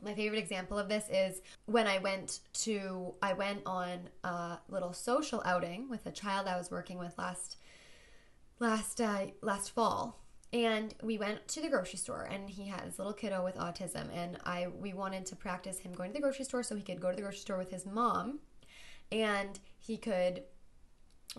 My 0.03 0.15
favorite 0.15 0.39
example 0.39 0.79
of 0.79 0.89
this 0.89 1.09
is 1.11 1.41
when 1.67 1.87
I 1.87 1.99
went 1.99 2.41
to 2.65 3.15
I 3.23 3.33
went 3.33 3.63
on 3.67 4.09
a 4.25 4.59
little 4.69 4.93
social 4.93 5.43
outing 5.45 5.89
with 5.89 6.07
a 6.07 6.13
child 6.13 6.47
I 6.47 6.57
was 6.57 6.71
working 6.71 6.99
with 6.99 7.17
last 7.19 7.57
last 8.61 9.01
uh, 9.01 9.27
last 9.43 9.71
fall. 9.71 10.21
And 10.53 10.95
we 11.03 11.19
went 11.19 11.47
to 11.49 11.61
the 11.61 11.69
grocery 11.69 11.99
store 11.99 12.23
and 12.31 12.49
he 12.49 12.67
had 12.67 12.81
his 12.81 12.99
little 12.99 13.13
kiddo 13.13 13.45
with 13.45 13.57
autism 13.57 14.07
and 14.15 14.39
I 14.45 14.69
we 14.81 14.95
wanted 14.95 15.27
to 15.27 15.37
practice 15.37 15.79
him 15.79 15.93
going 15.93 16.11
to 16.11 16.15
the 16.15 16.23
grocery 16.23 16.45
store 16.45 16.63
so 16.63 16.75
he 16.75 16.83
could 16.83 17.01
go 17.01 17.11
to 17.11 17.17
the 17.17 17.23
grocery 17.23 17.41
store 17.41 17.59
with 17.59 17.71
his 17.71 17.85
mom 17.85 18.39
and 19.13 19.59
he 19.79 19.97
could 19.97 20.43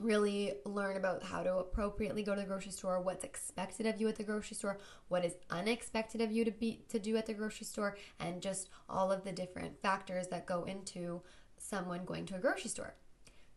really 0.01 0.53
learn 0.65 0.97
about 0.97 1.23
how 1.23 1.43
to 1.43 1.57
appropriately 1.57 2.23
go 2.23 2.35
to 2.35 2.41
the 2.41 2.47
grocery 2.47 2.71
store, 2.71 3.01
what's 3.01 3.23
expected 3.23 3.85
of 3.85 3.99
you 3.99 4.07
at 4.07 4.15
the 4.15 4.23
grocery 4.23 4.55
store, 4.55 4.79
what 5.07 5.25
is 5.25 5.35
unexpected 5.49 6.21
of 6.21 6.31
you 6.31 6.45
to 6.45 6.51
be 6.51 6.83
to 6.89 6.99
do 6.99 7.17
at 7.17 7.25
the 7.25 7.33
grocery 7.33 7.65
store, 7.65 7.97
and 8.19 8.41
just 8.41 8.69
all 8.89 9.11
of 9.11 9.23
the 9.23 9.31
different 9.31 9.81
factors 9.81 10.27
that 10.27 10.45
go 10.45 10.63
into 10.63 11.21
someone 11.57 12.05
going 12.05 12.25
to 12.25 12.35
a 12.35 12.39
grocery 12.39 12.69
store. 12.69 12.95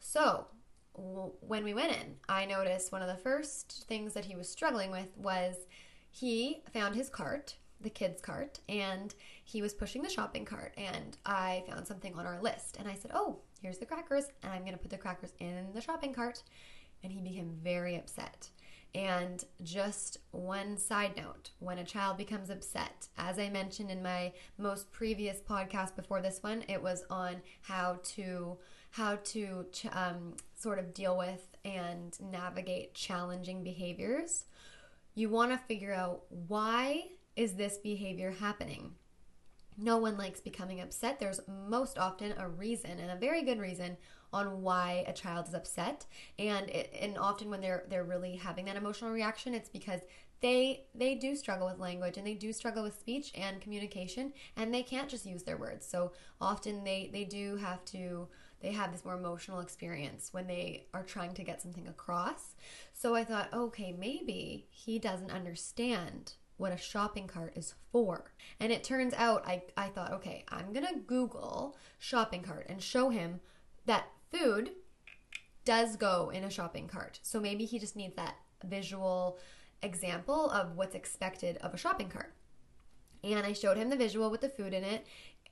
So, 0.01 0.47
when 0.95 1.65
we 1.65 1.75
went 1.75 1.93
in, 1.93 2.17
I 2.29 2.45
noticed 2.45 2.93
one 2.93 3.03
of 3.03 3.09
the 3.09 3.23
first 3.23 3.85
things 3.89 4.13
that 4.15 4.27
he 4.27 4.37
was 4.37 4.49
struggling 4.49 4.91
with 4.91 5.17
was 5.17 5.57
he 6.11 6.63
found 6.73 6.95
his 6.95 7.09
cart, 7.09 7.57
the 7.81 7.91
kids' 7.91 8.21
cart, 8.21 8.61
and 8.69 9.15
he 9.45 9.63
was 9.63 9.73
pushing 9.73 10.03
the 10.03 10.11
shopping 10.11 10.45
cart. 10.45 10.75
And 10.77 11.17
I 11.25 11.65
found 11.69 11.87
something 11.87 12.15
on 12.15 12.27
our 12.27 12.41
list, 12.41 12.77
and 12.79 12.89
I 12.89 12.95
said, 12.95 13.13
"Oh, 13.15 13.41
here's 13.63 13.79
the 13.79 13.87
crackers, 13.87 14.25
and 14.43 14.53
I'm 14.53 14.63
going 14.63 14.73
to 14.73 14.79
put 14.79 14.91
the 14.91 14.99
crackers 14.99 15.33
in 15.39 15.69
the 15.73 15.81
shopping 15.81 16.13
cart. 16.13 16.43
And 17.05 17.13
he 17.13 17.21
became 17.21 17.51
very 17.63 17.97
upset. 17.97 18.51
And 18.95 19.43
just 19.63 20.19
one 20.33 20.77
side 20.77 21.17
note 21.17 21.51
when 21.61 21.79
a 21.79 21.85
child 21.85 22.19
becomes 22.19 22.51
upset, 22.51 23.09
as 23.17 23.39
I 23.39 23.49
mentioned 23.49 23.91
in 23.91 24.03
my 24.03 24.33
most 24.59 24.93
previous 24.93 25.41
podcast 25.41 25.97
before 25.97 26.21
this 26.21 26.43
one, 26.43 26.63
it 26.69 26.83
was 26.83 27.05
on 27.09 27.37
how 27.63 28.01
to 28.17 28.59
how 28.91 29.17
to 29.25 29.65
um, 29.93 30.35
sort 30.55 30.79
of 30.79 30.93
deal 30.93 31.17
with 31.17 31.57
and 31.65 32.19
navigate 32.21 32.93
challenging 32.93 33.65
behaviors. 33.65 34.45
You 35.15 35.31
want 35.31 35.53
to 35.53 35.59
figure 35.59 35.95
out 35.95 36.25
why 36.29 37.05
is 37.35 37.55
this 37.55 37.79
behavior 37.79 38.33
happening? 38.33 38.95
No 39.77 39.99
one 39.99 40.17
likes 40.17 40.41
becoming 40.41 40.81
upset. 40.81 41.19
There's 41.19 41.41
most 41.69 41.99
often 41.99 42.35
a 42.39 42.49
reason 42.49 42.99
and 42.99 43.11
a 43.11 43.17
very 43.17 43.43
good 43.43 43.59
reason 43.59 43.97
on 44.33 44.63
why 44.63 45.05
a 45.07 45.13
child 45.13 45.49
is 45.49 45.55
upset. 45.55 46.07
And 46.39 46.69
it, 46.71 46.95
and 47.01 47.19
often 47.19 47.51
when 47.51 47.61
they're 47.61 47.85
they're 47.89 48.05
really 48.05 48.37
having 48.37 48.65
that 48.67 48.77
emotional 48.77 49.11
reaction, 49.11 49.55
it's 49.55 49.69
because 49.69 50.01
they 50.41 50.85
they 50.95 51.15
do 51.15 51.37
struggle 51.37 51.67
with 51.69 51.79
language 51.79 52.17
and 52.17 52.27
they 52.27 52.35
do 52.35 52.53
struggle 52.53 52.83
with 52.83 52.99
speech 52.99 53.31
and 53.35 53.61
communication 53.61 54.33
and 54.57 54.75
they 54.75 54.83
can't 54.83 55.09
just 55.09 55.27
use 55.27 55.43
their 55.43 55.57
words. 55.57 55.87
So 55.87 56.13
often 56.41 56.85
they 56.85 57.11
they 57.13 57.25
do 57.25 57.57
have 57.57 57.85
to 57.87 58.29
they 58.61 58.73
have 58.73 58.93
this 58.93 59.05
more 59.05 59.17
emotional 59.17 59.61
experience 59.61 60.33
when 60.33 60.47
they 60.47 60.87
are 60.95 61.03
trying 61.03 61.35
to 61.35 61.43
get 61.43 61.61
something 61.61 61.89
across. 61.89 62.55
So 62.93 63.15
I 63.15 63.25
thought, 63.25 63.53
okay, 63.53 63.93
maybe 63.93 64.69
he 64.71 64.99
doesn't 64.99 65.33
understand 65.33 66.35
what 66.57 66.73
a 66.73 66.77
shopping 66.77 67.27
cart 67.27 67.53
is 67.57 67.75
for. 67.91 68.33
And 68.61 68.73
it 68.73 68.85
turns 68.85 69.15
out 69.15 69.47
I, 69.47 69.63
I 69.77 69.89
thought, 69.89 70.13
okay, 70.13 70.45
I'm 70.49 70.73
gonna 70.73 71.01
Google 71.07 71.77
shopping 71.99 72.43
cart 72.43 72.67
and 72.69 72.83
show 72.83 73.09
him 73.11 73.41
that 73.87 74.05
food 74.33 74.71
does 75.65 75.97
go 75.97 76.31
in 76.31 76.45
a 76.45 76.51
shopping 76.51 76.89
cart. 76.89 77.21
So 77.23 77.41
maybe 77.41 77.65
he 77.65 77.79
just 77.79 77.97
needs 77.97 78.17
that 78.17 78.37
visual 78.65 79.39
example 79.83 80.51
of 80.51 80.77
what's 80.77 80.95
expected 80.95 81.57
of 81.59 81.75
a 81.75 81.79
shopping 81.79 82.09
cart. 82.09 82.35
And 83.25 83.47
I 83.47 83.53
showed 83.53 83.77
him 83.77 83.89
the 83.89 83.97
visual 83.97 84.31
with 84.31 84.41
the 84.41 84.49
food 84.49 84.75
in 84.75 84.83
it 84.83 85.07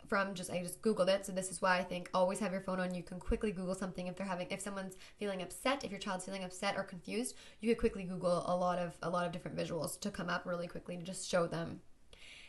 from 0.08 0.34
just 0.34 0.50
I 0.50 0.62
just 0.62 0.82
googled 0.82 1.08
it. 1.08 1.26
So 1.26 1.32
this 1.32 1.50
is 1.50 1.62
why 1.62 1.78
I 1.78 1.84
think 1.84 2.10
always 2.14 2.38
have 2.40 2.52
your 2.52 2.60
phone 2.60 2.80
on. 2.80 2.94
You 2.94 3.02
can 3.02 3.18
quickly 3.18 3.52
Google 3.52 3.74
something 3.74 4.06
if 4.06 4.16
they're 4.16 4.26
having 4.26 4.48
if 4.50 4.60
someone's 4.60 4.96
feeling 5.18 5.42
upset, 5.42 5.84
if 5.84 5.90
your 5.90 6.00
child's 6.00 6.24
feeling 6.24 6.44
upset 6.44 6.76
or 6.76 6.82
confused, 6.82 7.36
you 7.60 7.68
could 7.68 7.78
quickly 7.78 8.04
Google 8.04 8.44
a 8.46 8.56
lot 8.56 8.78
of 8.78 8.96
a 9.02 9.10
lot 9.10 9.26
of 9.26 9.32
different 9.32 9.56
visuals 9.56 9.98
to 10.00 10.10
come 10.10 10.28
up 10.28 10.46
really 10.46 10.66
quickly 10.66 10.96
to 10.96 11.02
just 11.02 11.28
show 11.28 11.46
them. 11.46 11.80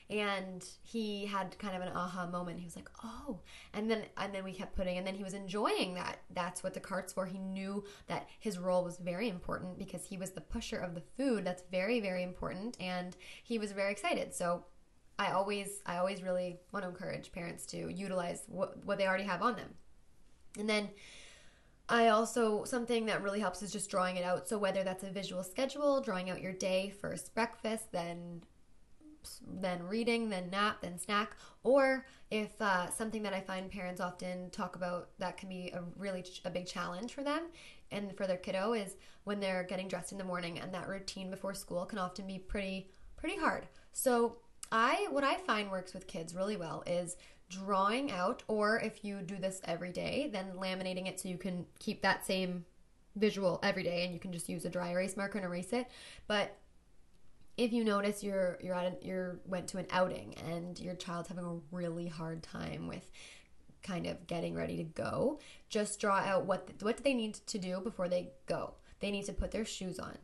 And 0.10 0.68
he 0.84 1.26
had 1.26 1.58
kind 1.58 1.74
of 1.74 1.82
an 1.82 1.96
aha 1.96 2.28
moment. 2.28 2.60
He 2.60 2.66
was 2.66 2.76
like, 2.76 2.90
"Oh!" 3.02 3.40
And 3.74 3.90
then 3.90 4.04
and 4.18 4.36
then 4.36 4.44
we 4.44 4.52
kept 4.52 4.76
putting, 4.76 4.98
and 4.98 5.08
then 5.08 5.16
he 5.16 5.24
was 5.24 5.34
enjoying 5.34 5.94
that. 5.94 6.20
That's 6.34 6.64
what 6.64 6.74
the 6.74 6.82
cart's 6.82 7.14
for. 7.14 7.26
He 7.26 7.38
knew 7.38 7.86
that 8.08 8.28
his 8.40 8.58
role 8.58 8.84
was 8.84 8.98
very 8.98 9.30
important 9.30 9.80
because 9.80 10.04
he 10.04 10.18
was 10.18 10.32
the 10.32 10.42
pusher 10.42 10.78
of 10.80 10.96
the 10.96 11.04
food. 11.16 11.46
That's 11.46 11.64
very 11.72 12.02
very 12.02 12.24
important, 12.24 12.76
and 12.82 13.16
he 13.44 13.58
was 13.58 13.72
very 13.72 13.92
excited. 13.92 14.34
So 14.34 14.66
I 15.22 15.34
always 15.34 15.84
I 15.86 15.98
always 15.98 16.24
really 16.24 16.58
want 16.72 16.84
to 16.84 16.90
encourage 16.90 17.32
parents 17.32 17.68
to 17.68 17.78
utilize 17.94 18.42
what 18.48 18.84
what 18.86 18.98
they 18.98 19.08
already 19.08 19.26
have 19.26 19.44
on 19.44 19.56
them. 19.56 19.70
And 20.58 20.68
then 20.68 20.90
I 21.88 22.08
also 22.08 22.64
something 22.64 23.06
that 23.06 23.22
really 23.22 23.40
helps 23.40 23.62
is 23.62 23.72
just 23.72 23.92
drawing 23.92 24.16
it 24.18 24.26
out. 24.26 24.48
So 24.48 24.58
whether 24.58 24.84
that's 24.84 25.04
a 25.04 25.12
visual 25.12 25.44
schedule, 25.44 26.02
drawing 26.02 26.32
out 26.32 26.42
your 26.42 26.54
day, 26.54 26.92
first 27.00 27.36
breakfast, 27.36 27.92
then 27.92 28.42
then 29.48 29.84
reading, 29.84 30.32
then 30.32 30.50
nap, 30.50 30.78
then 30.82 30.98
snack. 30.98 31.36
Or 31.64 32.08
if 32.32 32.60
uh, 32.60 32.90
something 32.90 33.22
that 33.22 33.34
I 33.36 33.42
find 33.42 33.70
parents 33.70 34.02
often 34.02 34.50
talk 34.50 34.76
about 34.76 35.10
that 35.20 35.38
can 35.38 35.50
be 35.50 35.70
a 35.76 35.84
really 35.96 36.24
ch- 36.24 36.42
a 36.46 36.50
big 36.50 36.66
challenge 36.66 37.14
for 37.14 37.24
them 37.24 37.44
and 37.92 38.18
for 38.18 38.26
their 38.26 38.38
kiddo 38.38 38.74
is 38.74 38.96
when 39.26 39.40
they're 39.40 39.68
getting 39.70 39.88
dressed 39.88 40.12
in 40.14 40.18
the 40.18 40.24
morning 40.24 40.60
and 40.60 40.74
that 40.74 40.88
routine 40.88 41.30
before 41.30 41.54
school 41.54 41.86
can 41.86 42.00
often 42.00 42.26
be 42.26 42.40
pretty 42.40 42.90
pretty 43.18 43.38
hard. 43.38 43.68
So 43.92 44.38
I 44.72 45.08
what 45.12 45.24
I 45.24 45.36
find 45.38 45.70
works 45.70 45.94
with 45.94 46.08
kids 46.08 46.34
really 46.34 46.56
well 46.56 46.84
is 46.88 47.18
drawing 47.50 48.12
out 48.12 48.44
or 48.48 48.80
if 48.80 49.04
you 49.04 49.22
do 49.22 49.36
this 49.36 49.62
every 49.66 49.92
day, 49.92 50.30
then 50.32 50.54
laminating 50.56 51.08
it 51.08 51.20
so 51.20 51.28
you 51.28 51.38
can 51.38 51.66
keep 51.80 52.02
that 52.02 52.26
same 52.26 52.66
visual 53.16 53.60
every 53.62 53.84
day 53.84 54.06
and 54.06 54.14
you 54.14 54.20
can 54.20 54.32
just 54.32 54.48
use 54.48 54.64
a 54.64 54.70
dry 54.70 54.92
erase 54.92 55.18
marker 55.18 55.38
and 55.38 55.46
erase 55.46 55.74
it. 55.74 55.88
But 56.28 56.58
if 57.58 57.74
you 57.74 57.84
notice 57.84 58.24
you're 58.24 58.58
you're 58.62 58.76
at 58.76 58.86
a, 58.86 59.06
you're 59.06 59.40
went 59.46 59.68
to 59.70 59.78
an 59.78 59.88
outing 59.92 60.36
and 60.50 60.80
your 60.80 60.96
child's 60.96 61.28
having 61.28 61.46
a 61.46 61.76
really 61.76 62.08
hard 62.08 62.42
time 62.42 62.88
with 62.88 63.12
kind 63.84 64.06
of 64.06 64.26
getting 64.28 64.56
ready 64.56 64.78
to 64.78 64.84
go, 64.84 65.40
just 65.70 66.00
draw 66.00 66.20
out 66.20 66.46
what 66.46 66.70
what 66.82 66.98
do 66.98 67.04
they 67.04 67.14
need 67.14 67.34
to 67.34 67.58
do 67.58 67.82
before 67.82 68.08
they 68.08 68.32
go. 68.46 68.76
They 69.02 69.12
need 69.12 69.26
to 69.26 69.34
put 69.34 69.52
their 69.52 69.66
shoes 69.66 70.00
on. 70.00 70.18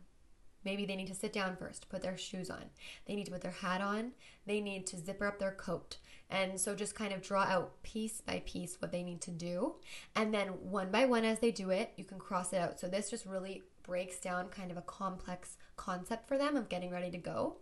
Maybe 0.64 0.86
they 0.86 0.96
need 0.96 1.08
to 1.08 1.16
sit 1.16 1.34
down 1.34 1.56
first, 1.56 1.90
put 1.90 2.02
their 2.02 2.18
shoes 2.18 2.50
on. 2.50 2.66
They 3.06 3.16
need 3.16 3.26
to 3.26 3.32
put 3.32 3.42
their 3.42 3.52
hat 3.52 3.82
on. 3.82 4.12
They 4.46 4.60
need 4.60 4.88
to 4.88 4.98
zipper 4.98 5.28
up 5.28 5.40
their 5.40 5.52
coat. 5.52 5.98
And 6.30 6.60
so 6.60 6.76
just 6.76 6.96
kind 6.96 7.14
of 7.14 7.22
draw 7.22 7.44
out 7.44 7.82
piece 7.84 8.20
by 8.20 8.44
piece 8.46 8.82
what 8.82 8.92
they 8.92 9.04
need 9.04 9.22
to 9.22 9.32
do. 9.32 9.76
And 10.16 10.34
then 10.34 10.48
one 10.48 10.92
by 10.92 11.06
one, 11.06 11.24
as 11.24 11.40
they 11.40 11.52
do 11.52 11.70
it, 11.70 11.94
you 11.96 12.04
can 12.04 12.20
cross 12.20 12.52
it 12.52 12.58
out. 12.58 12.80
So 12.80 12.88
this 12.88 13.10
just 13.10 13.26
really 13.26 13.64
breaks 13.84 14.20
down 14.20 14.50
kind 14.50 14.70
of 14.72 14.78
a 14.78 14.82
complex 14.82 15.58
concept 15.78 16.28
for 16.28 16.38
them 16.38 16.58
of 16.58 16.68
getting 16.68 16.92
ready 16.92 17.10
to 17.12 17.18
go. 17.18 17.58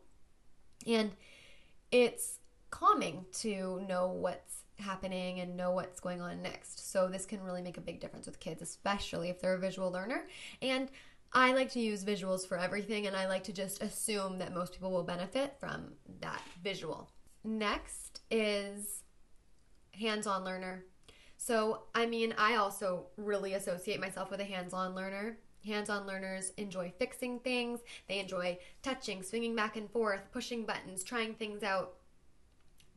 And 0.88 1.12
it's 1.92 2.40
calming 2.72 3.26
to 3.34 3.86
know 3.88 4.08
what's 4.08 4.64
happening 4.80 5.40
and 5.40 5.56
know 5.56 5.72
what's 5.72 6.00
going 6.00 6.22
on 6.22 6.42
next. 6.42 6.92
So 6.92 7.08
this 7.08 7.26
can 7.26 7.42
really 7.42 7.62
make 7.62 7.78
a 7.78 7.82
big 7.82 8.00
difference 8.00 8.26
with 8.26 8.40
kids, 8.40 8.62
especially 8.62 9.30
if 9.30 9.40
they're 9.40 9.54
a 9.54 9.60
visual 9.60 9.92
learner. 9.92 10.28
And 10.62 10.90
I 11.36 11.52
like 11.52 11.70
to 11.74 11.82
use 11.82 12.06
visuals 12.06 12.48
for 12.48 12.58
everything, 12.58 13.08
and 13.08 13.16
I 13.16 13.28
like 13.28 13.44
to 13.44 13.54
just 13.54 13.84
assume 13.84 14.40
that 14.40 14.54
most 14.54 14.72
people 14.72 14.90
will 14.90 15.04
benefit 15.04 15.58
from 15.60 15.92
that 16.22 16.42
visual. 16.64 17.12
Next 17.44 18.22
is 18.32 19.04
hands 19.94 20.28
on 20.28 20.46
learner. 20.46 20.86
So, 21.36 21.84
I 21.94 22.06
mean, 22.06 22.34
I 22.38 22.56
also 22.56 23.08
really 23.18 23.54
associate 23.54 24.00
myself 24.00 24.32
with 24.32 24.40
a 24.40 24.46
hands 24.46 24.74
on 24.74 24.96
learner. 24.96 25.38
Hands 25.66 25.90
on 25.90 26.08
learners 26.08 26.54
enjoy 26.58 26.94
fixing 26.98 27.40
things, 27.40 27.82
they 28.08 28.20
enjoy 28.20 28.58
touching, 28.82 29.22
swinging 29.22 29.56
back 29.56 29.76
and 29.76 29.92
forth, 29.92 30.32
pushing 30.32 30.66
buttons, 30.66 31.04
trying 31.04 31.34
things 31.34 31.64
out. 31.64 31.96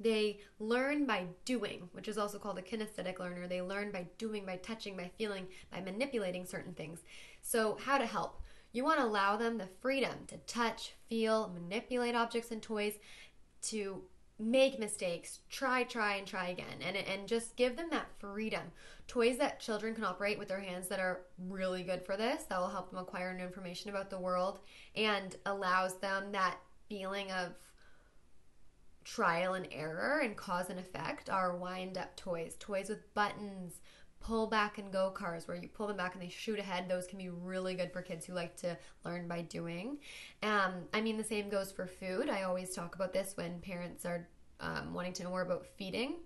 They 0.01 0.41
learn 0.61 1.07
by 1.07 1.27
doing, 1.45 1.89
which 1.93 2.07
is 2.07 2.19
also 2.19 2.39
called 2.39 2.59
a 2.59 2.63
kinesthetic 2.63 3.19
learner. 3.19 3.49
They 3.49 3.63
learn 3.63 3.91
by 3.91 4.07
doing, 4.17 4.47
by 4.47 4.57
touching, 4.57 4.97
by 4.97 5.11
feeling, 5.19 5.49
by 5.73 5.81
manipulating 5.81 6.47
certain 6.47 6.75
things. 6.75 7.03
So, 7.49 7.79
how 7.83 7.97
to 7.97 8.05
help? 8.05 8.43
You 8.73 8.85
want 8.85 8.99
to 8.99 9.07
allow 9.07 9.39
them 9.39 9.57
the 9.57 9.71
freedom 9.81 10.27
to 10.27 10.37
touch, 10.37 10.93
feel, 11.09 11.51
manipulate 11.55 12.15
objects 12.15 12.51
and 12.51 12.61
toys, 12.61 12.99
to 13.63 14.03
make 14.39 14.79
mistakes, 14.79 15.39
try, 15.49 15.85
try, 15.85 16.17
and 16.17 16.27
try 16.27 16.49
again, 16.49 16.83
and 16.83 16.95
and 16.95 17.27
just 17.27 17.57
give 17.57 17.75
them 17.75 17.89
that 17.91 18.11
freedom. 18.19 18.65
Toys 19.07 19.39
that 19.39 19.61
children 19.61 19.95
can 19.95 20.05
operate 20.05 20.39
with 20.39 20.49
their 20.49 20.61
hands 20.61 20.89
that 20.89 21.01
are 21.01 21.23
really 21.49 21.83
good 21.83 22.05
for 22.05 22.19
this, 22.19 22.43
that 22.51 22.61
will 22.61 22.69
help 22.69 22.91
them 22.91 22.99
acquire 22.99 23.33
new 23.33 23.45
information 23.45 23.89
about 23.89 24.11
the 24.11 24.21
world, 24.21 24.59
and 24.95 25.37
allows 25.47 25.95
them 25.95 26.31
that 26.33 26.59
feeling 26.87 27.33
of 27.33 27.55
trial 29.05 29.55
and 29.55 29.69
error 29.73 30.21
and 30.21 30.37
cause 30.37 30.69
and 30.69 30.79
effect 30.79 31.31
are 31.31 31.57
wind 31.57 31.97
up 31.97 32.15
toys, 32.15 32.57
toys 32.61 32.91
with 32.91 33.15
buttons, 33.15 33.81
pull 34.21 34.47
back 34.47 34.79
and 34.79 34.93
go 34.93 35.11
cars 35.11 35.47
where 35.47 35.57
you 35.57 35.69
pull 35.69 35.87
them 35.87 35.97
back 35.97 36.15
and 36.15 36.23
they 36.23 36.29
shoot 36.29 36.59
ahead. 36.59 36.89
Those 36.89 37.07
can 37.07 37.19
be 37.19 37.29
really 37.29 37.75
good 37.75 37.93
for 37.93 38.03
kids 38.03 38.27
who 38.27 38.33
like 38.33 38.57
to 38.57 38.77
learn 39.05 39.29
by 39.29 39.43
doing. 39.43 39.99
Um, 40.43 40.73
I 40.93 41.01
mean, 41.01 41.17
the 41.17 41.25
same 41.25 41.49
goes 41.49 41.73
for 41.73 41.87
food. 41.87 42.29
I 42.29 42.43
always 42.43 42.75
talk 42.75 42.95
about 42.95 43.13
this 43.13 43.37
when 43.37 43.61
parents 43.61 44.05
are 44.05 44.29
um, 44.61 44.93
wanting 44.93 45.13
to 45.15 45.25
know 45.25 45.31
more 45.31 45.43
about 45.43 45.67
feeding. 45.77 46.17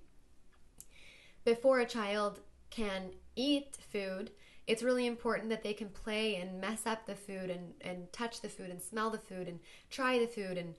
Before 1.45 1.81
a 1.81 1.87
child 1.87 2.41
can 2.71 3.11
eat 3.37 3.77
food, 3.93 4.31
it's 4.67 4.83
really 4.83 5.07
important 5.07 5.51
that 5.51 5.63
they 5.63 5.75
can 5.75 5.89
play 5.89 6.37
and 6.37 6.61
mess 6.61 6.87
up 6.87 7.05
the 7.07 7.17
food 7.17 7.51
and, 7.51 7.75
and 7.81 8.13
touch 8.13 8.41
the 8.41 8.49
food 8.49 8.71
and 8.71 8.81
smell 8.81 9.11
the 9.11 9.19
food 9.19 9.49
and 9.49 9.59
try 9.91 10.19
the 10.19 10.27
food 10.27 10.57
and 10.57 10.75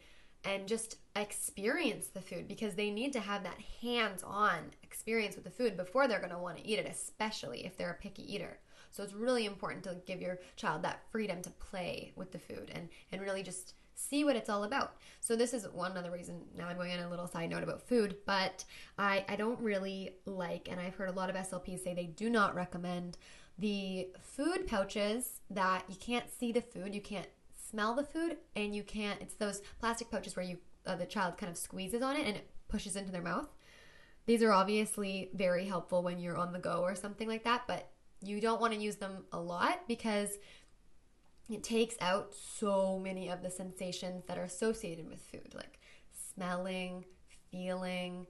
and 0.46 0.68
just 0.68 0.98
experience 1.16 2.08
the 2.08 2.22
food 2.22 2.48
because 2.48 2.76
they 2.76 2.90
need 2.90 3.14
to 3.14 3.20
have 3.20 3.44
that 3.44 3.60
hands-on 3.82 4.72
experience 4.82 5.36
with 5.36 5.44
the 5.44 5.52
food 5.52 5.78
before 5.78 6.08
they're 6.08 6.20
going 6.20 6.32
to 6.32 6.38
want 6.38 6.58
to 6.58 6.68
eat 6.68 6.80
it 6.80 6.88
especially 6.90 7.66
if 7.66 7.78
they're 7.78 7.92
a 7.92 8.02
picky 8.02 8.34
eater. 8.34 8.60
So 8.92 9.04
it's 9.04 9.14
really 9.14 9.46
important 9.46 9.84
to 9.86 9.98
give 10.06 10.22
your 10.22 10.40
child 10.56 10.84
that 10.84 11.02
freedom 11.12 11.42
to 11.42 11.50
play 11.50 12.14
with 12.16 12.32
the 12.32 12.40
food 12.40 12.72
and 12.74 12.90
and 13.12 13.22
really 13.22 13.44
just 13.44 13.74
see 13.96 14.24
what 14.24 14.36
it's 14.36 14.50
all 14.50 14.64
about. 14.64 14.96
So 15.20 15.36
this 15.36 15.54
is 15.54 15.68
one 15.68 15.98
other 15.98 16.12
reason 16.12 16.42
now 16.58 16.68
i'm 16.68 16.78
going 16.78 16.92
on 16.92 17.00
a 17.00 17.10
little 17.10 17.28
side 17.28 17.50
note 17.50 17.64
about 17.64 17.88
food 17.88 18.18
but 18.26 18.66
i 18.98 19.24
i 19.30 19.36
don't 19.36 19.60
really 19.60 20.16
like 20.26 20.68
and 20.70 20.80
i've 20.80 20.96
heard 20.96 21.10
a 21.10 21.14
lot 21.14 21.30
of 21.30 21.36
slps 21.36 21.84
say 21.84 21.94
they 21.94 22.06
do 22.06 22.30
not 22.30 22.56
recommend 22.56 23.18
the 23.58 24.10
food 24.20 24.68
pouches 24.68 25.42
that 25.50 25.84
you 25.88 25.96
can't 25.96 26.30
see 26.30 26.52
the 26.52 26.62
food 26.62 26.94
you 26.94 27.02
can't 27.02 27.28
smell 27.74 27.96
the 27.96 28.04
food 28.04 28.38
and 28.56 28.76
you 28.76 28.84
can't 28.84 29.20
it's 29.20 29.34
those 29.34 29.62
plastic 29.80 30.12
pouches 30.12 30.36
where 30.36 30.46
you 30.46 30.58
uh, 30.86 30.96
the 30.96 31.08
child 31.08 31.38
kind 31.38 31.50
of 31.50 31.58
squeezes 31.58 32.04
on 32.04 32.16
it 32.16 32.28
and 32.28 32.36
it 32.36 32.50
pushes 32.68 32.96
into 32.96 33.12
their 33.12 33.22
mouth. 33.22 33.48
These 34.26 34.44
are 34.44 34.52
obviously 34.52 35.32
very 35.34 35.66
helpful 35.66 36.04
when 36.04 36.20
you're 36.20 36.38
on 36.38 36.54
the 36.54 36.60
go 36.60 36.82
or 36.82 36.94
something 36.94 37.28
like 37.28 37.44
that 37.46 37.64
but 37.68 37.90
you 38.22 38.40
don't 38.40 38.62
want 38.62 38.74
to 38.74 38.80
use 38.80 38.98
them 38.98 39.26
a 39.32 39.40
lot 39.40 39.88
because 39.88 40.38
it 41.50 41.64
takes 41.64 41.96
out 42.00 42.34
so 42.34 43.00
many 43.00 43.30
of 43.30 43.42
the 43.42 43.50
sensations 43.50 44.24
that 44.28 44.38
are 44.38 44.44
associated 44.44 45.10
with 45.10 45.20
food 45.20 45.54
like 45.56 45.80
smelling 46.34 47.06
feeling 47.52 48.28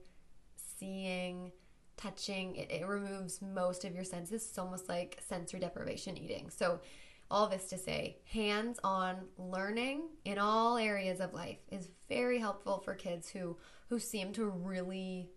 seeing 0.56 1.52
touching. 1.96 2.56
It, 2.56 2.70
it 2.70 2.86
removes 2.86 3.40
most 3.40 3.84
of 3.84 3.94
your 3.94 4.04
senses. 4.04 4.46
It's 4.48 4.58
almost 4.58 4.88
like 4.88 5.20
sensory 5.26 5.60
deprivation 5.60 6.16
eating. 6.16 6.50
So 6.50 6.80
all 7.30 7.48
this 7.48 7.68
to 7.70 7.78
say, 7.78 8.18
hands 8.30 8.78
on 8.84 9.16
learning 9.38 10.08
in 10.24 10.38
all 10.38 10.76
areas 10.76 11.20
of 11.20 11.32
life 11.32 11.58
is 11.70 11.88
very 12.08 12.38
helpful 12.38 12.78
for 12.84 12.94
kids 12.94 13.28
who 13.28 13.56
who 13.88 13.98
seem 13.98 14.32
to 14.32 14.46
really 14.46 15.30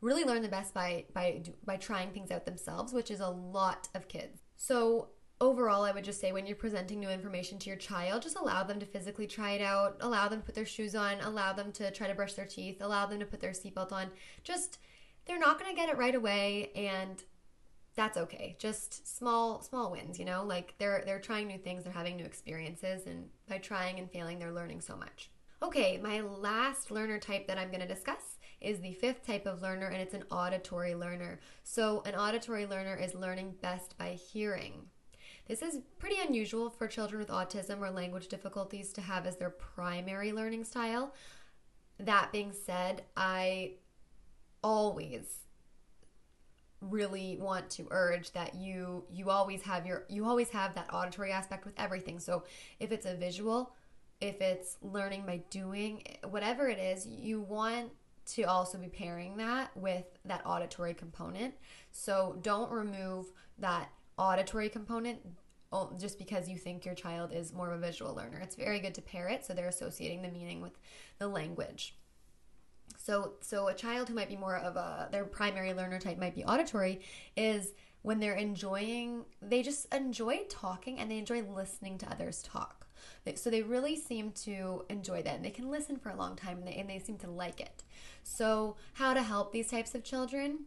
really 0.00 0.24
learn 0.24 0.42
the 0.42 0.48
best 0.48 0.74
by 0.74 1.04
by 1.12 1.42
by 1.64 1.76
trying 1.76 2.10
things 2.10 2.30
out 2.30 2.44
themselves, 2.44 2.92
which 2.92 3.10
is 3.10 3.20
a 3.20 3.28
lot 3.28 3.88
of 3.94 4.08
kids. 4.08 4.40
So 4.56 5.10
overall, 5.40 5.84
I 5.84 5.92
would 5.92 6.04
just 6.04 6.20
say 6.20 6.32
when 6.32 6.46
you're 6.46 6.56
presenting 6.56 7.00
new 7.00 7.08
information 7.08 7.58
to 7.60 7.70
your 7.70 7.78
child, 7.78 8.22
just 8.22 8.36
allow 8.36 8.62
them 8.62 8.78
to 8.80 8.86
physically 8.86 9.26
try 9.26 9.52
it 9.52 9.62
out, 9.62 9.96
allow 10.00 10.28
them 10.28 10.40
to 10.40 10.46
put 10.46 10.54
their 10.54 10.66
shoes 10.66 10.94
on, 10.94 11.20
allow 11.20 11.52
them 11.52 11.72
to 11.72 11.90
try 11.90 12.06
to 12.08 12.14
brush 12.14 12.34
their 12.34 12.46
teeth, 12.46 12.78
allow 12.80 13.06
them 13.06 13.20
to 13.20 13.26
put 13.26 13.40
their 13.40 13.52
seatbelt 13.52 13.92
on. 13.92 14.10
Just 14.44 14.78
they're 15.26 15.38
not 15.38 15.58
going 15.58 15.70
to 15.70 15.76
get 15.76 15.88
it 15.88 15.96
right 15.96 16.14
away 16.14 16.70
and 16.74 17.22
that's 18.00 18.16
okay. 18.16 18.56
Just 18.58 19.06
small 19.06 19.60
small 19.60 19.90
wins, 19.90 20.18
you 20.18 20.24
know? 20.24 20.42
Like 20.42 20.72
they're 20.78 21.02
they're 21.04 21.20
trying 21.20 21.46
new 21.46 21.58
things, 21.58 21.84
they're 21.84 21.92
having 21.92 22.16
new 22.16 22.24
experiences 22.24 23.06
and 23.06 23.28
by 23.46 23.58
trying 23.58 23.98
and 23.98 24.10
failing 24.10 24.38
they're 24.38 24.52
learning 24.52 24.80
so 24.80 24.96
much. 24.96 25.30
Okay, 25.62 26.00
my 26.02 26.22
last 26.22 26.90
learner 26.90 27.18
type 27.18 27.46
that 27.46 27.58
I'm 27.58 27.68
going 27.68 27.82
to 27.82 27.86
discuss 27.86 28.38
is 28.62 28.80
the 28.80 28.94
fifth 28.94 29.26
type 29.26 29.44
of 29.44 29.60
learner 29.60 29.88
and 29.88 30.00
it's 30.00 30.14
an 30.14 30.24
auditory 30.30 30.94
learner. 30.94 31.40
So 31.62 32.02
an 32.06 32.14
auditory 32.14 32.64
learner 32.64 32.96
is 32.96 33.14
learning 33.14 33.56
best 33.60 33.98
by 33.98 34.12
hearing. 34.12 34.86
This 35.46 35.60
is 35.60 35.80
pretty 35.98 36.16
unusual 36.26 36.70
for 36.70 36.86
children 36.86 37.18
with 37.18 37.28
autism 37.28 37.80
or 37.80 37.90
language 37.90 38.28
difficulties 38.28 38.94
to 38.94 39.02
have 39.02 39.26
as 39.26 39.36
their 39.36 39.50
primary 39.50 40.32
learning 40.32 40.64
style. 40.64 41.12
That 41.98 42.32
being 42.32 42.54
said, 42.54 43.02
I 43.14 43.72
always 44.62 45.40
really 46.80 47.36
want 47.40 47.68
to 47.68 47.86
urge 47.90 48.32
that 48.32 48.54
you 48.54 49.04
you 49.10 49.30
always 49.30 49.62
have 49.62 49.86
your 49.86 50.04
you 50.08 50.24
always 50.24 50.48
have 50.50 50.74
that 50.74 50.92
auditory 50.92 51.32
aspect 51.32 51.64
with 51.64 51.74
everything. 51.76 52.18
So 52.18 52.44
if 52.78 52.90
it's 52.92 53.06
a 53.06 53.14
visual 53.14 53.74
if 54.20 54.40
it's 54.40 54.76
learning 54.82 55.24
by 55.26 55.42
doing 55.50 56.02
whatever 56.28 56.68
it 56.68 56.78
is 56.78 57.06
you 57.06 57.40
want 57.40 57.90
to 58.26 58.44
also 58.44 58.78
be 58.78 58.88
pairing 58.88 59.36
that 59.38 59.76
with 59.76 60.04
that 60.24 60.42
auditory 60.46 60.94
component. 60.94 61.54
So 61.90 62.38
don't 62.42 62.70
remove 62.70 63.26
that 63.58 63.90
auditory 64.16 64.68
component 64.68 65.20
oh, 65.72 65.92
just 65.98 66.18
because 66.18 66.48
you 66.48 66.56
think 66.56 66.84
your 66.84 66.94
child 66.94 67.32
is 67.32 67.52
more 67.52 67.70
of 67.70 67.82
a 67.82 67.86
visual 67.86 68.14
learner. 68.14 68.40
It's 68.40 68.56
very 68.56 68.80
good 68.80 68.94
to 68.94 69.02
pair 69.02 69.28
it 69.28 69.44
so 69.44 69.52
they're 69.52 69.68
associating 69.68 70.22
the 70.22 70.28
meaning 70.28 70.60
with 70.60 70.72
the 71.18 71.28
language 71.28 71.94
so, 73.02 73.32
so 73.40 73.68
a 73.68 73.74
child 73.74 74.08
who 74.08 74.14
might 74.14 74.28
be 74.28 74.36
more 74.36 74.56
of 74.56 74.76
a 74.76 75.08
their 75.10 75.24
primary 75.24 75.72
learner 75.72 75.98
type 75.98 76.18
might 76.18 76.34
be 76.34 76.44
auditory 76.44 77.00
is 77.36 77.72
when 78.02 78.20
they're 78.20 78.34
enjoying 78.34 79.24
they 79.42 79.62
just 79.62 79.92
enjoy 79.94 80.40
talking 80.48 80.98
and 80.98 81.10
they 81.10 81.18
enjoy 81.18 81.42
listening 81.42 81.98
to 81.98 82.10
others 82.10 82.42
talk. 82.42 82.86
So 83.34 83.48
they 83.48 83.62
really 83.62 83.96
seem 83.96 84.32
to 84.44 84.84
enjoy 84.88 85.22
that 85.22 85.36
and 85.36 85.44
they 85.44 85.50
can 85.50 85.70
listen 85.70 85.98
for 85.98 86.10
a 86.10 86.16
long 86.16 86.36
time 86.36 86.58
and 86.58 86.66
they, 86.66 86.74
and 86.74 86.90
they 86.90 86.98
seem 86.98 87.16
to 87.18 87.30
like 87.30 87.60
it. 87.60 87.84
So, 88.22 88.76
how 88.94 89.14
to 89.14 89.22
help 89.22 89.52
these 89.52 89.70
types 89.70 89.94
of 89.94 90.02
children? 90.04 90.64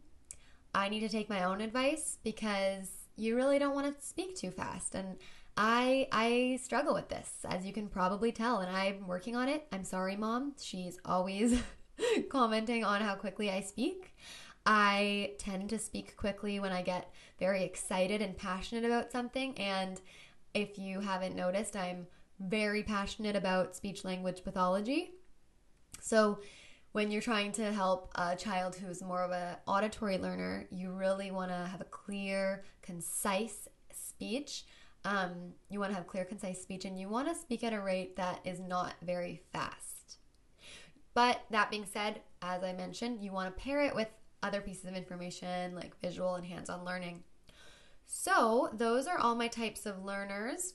I 0.74 0.88
need 0.88 1.00
to 1.00 1.08
take 1.08 1.28
my 1.28 1.44
own 1.44 1.60
advice 1.60 2.18
because 2.24 2.90
you 3.16 3.36
really 3.36 3.58
don't 3.58 3.74
want 3.74 3.94
to 3.94 4.06
speak 4.06 4.34
too 4.36 4.50
fast 4.50 4.94
and 4.94 5.18
I 5.56 6.08
I 6.10 6.58
struggle 6.62 6.94
with 6.94 7.08
this 7.08 7.30
as 7.44 7.64
you 7.64 7.72
can 7.72 7.88
probably 7.88 8.32
tell 8.32 8.58
and 8.58 8.74
I'm 8.74 9.06
working 9.06 9.36
on 9.36 9.48
it. 9.48 9.66
I'm 9.70 9.84
sorry 9.84 10.16
mom. 10.16 10.54
She's 10.60 10.98
always 11.04 11.60
commenting 12.28 12.84
on 12.84 13.00
how 13.00 13.14
quickly 13.14 13.50
I 13.50 13.60
speak. 13.60 14.14
I 14.66 15.32
tend 15.38 15.68
to 15.70 15.78
speak 15.78 16.16
quickly 16.16 16.58
when 16.58 16.72
I 16.72 16.82
get 16.82 17.12
very 17.38 17.64
excited 17.64 18.22
and 18.22 18.36
passionate 18.36 18.84
about 18.84 19.12
something 19.12 19.58
and 19.58 20.00
if 20.54 20.78
you 20.78 21.00
haven't 21.00 21.34
noticed, 21.34 21.76
I'm 21.76 22.06
very 22.38 22.82
passionate 22.82 23.36
about 23.36 23.76
speech 23.76 24.04
language 24.04 24.42
pathology. 24.44 25.10
So 26.00 26.38
when 26.92 27.10
you're 27.10 27.22
trying 27.22 27.50
to 27.52 27.72
help 27.72 28.12
a 28.14 28.36
child 28.36 28.76
who's 28.76 29.02
more 29.02 29.24
of 29.24 29.32
an 29.32 29.56
auditory 29.66 30.16
learner, 30.16 30.66
you 30.70 30.92
really 30.92 31.32
want 31.32 31.50
to 31.50 31.56
have 31.56 31.80
a 31.80 31.84
clear, 31.84 32.62
concise 32.82 33.68
speech. 33.92 34.64
Um, 35.04 35.52
you 35.68 35.80
want 35.80 35.90
to 35.90 35.96
have 35.96 36.06
clear, 36.06 36.24
concise 36.24 36.62
speech, 36.62 36.84
and 36.84 36.98
you 36.98 37.08
want 37.08 37.28
to 37.28 37.34
speak 37.34 37.64
at 37.64 37.72
a 37.72 37.80
rate 37.80 38.16
that 38.16 38.40
is 38.44 38.60
not 38.60 38.94
very 39.02 39.42
fast. 39.52 40.18
But 41.14 41.42
that 41.50 41.70
being 41.70 41.86
said, 41.90 42.20
as 42.42 42.62
I 42.62 42.72
mentioned, 42.72 43.22
you 43.22 43.32
want 43.32 43.56
to 43.56 43.62
pair 43.62 43.80
it 43.80 43.94
with 43.94 44.08
other 44.42 44.60
pieces 44.60 44.84
of 44.84 44.94
information 44.94 45.74
like 45.74 45.98
visual 46.00 46.34
and 46.34 46.44
hands 46.44 46.68
on 46.68 46.84
learning. 46.84 47.22
So, 48.04 48.68
those 48.74 49.06
are 49.06 49.18
all 49.18 49.34
my 49.34 49.48
types 49.48 49.86
of 49.86 50.04
learners. 50.04 50.74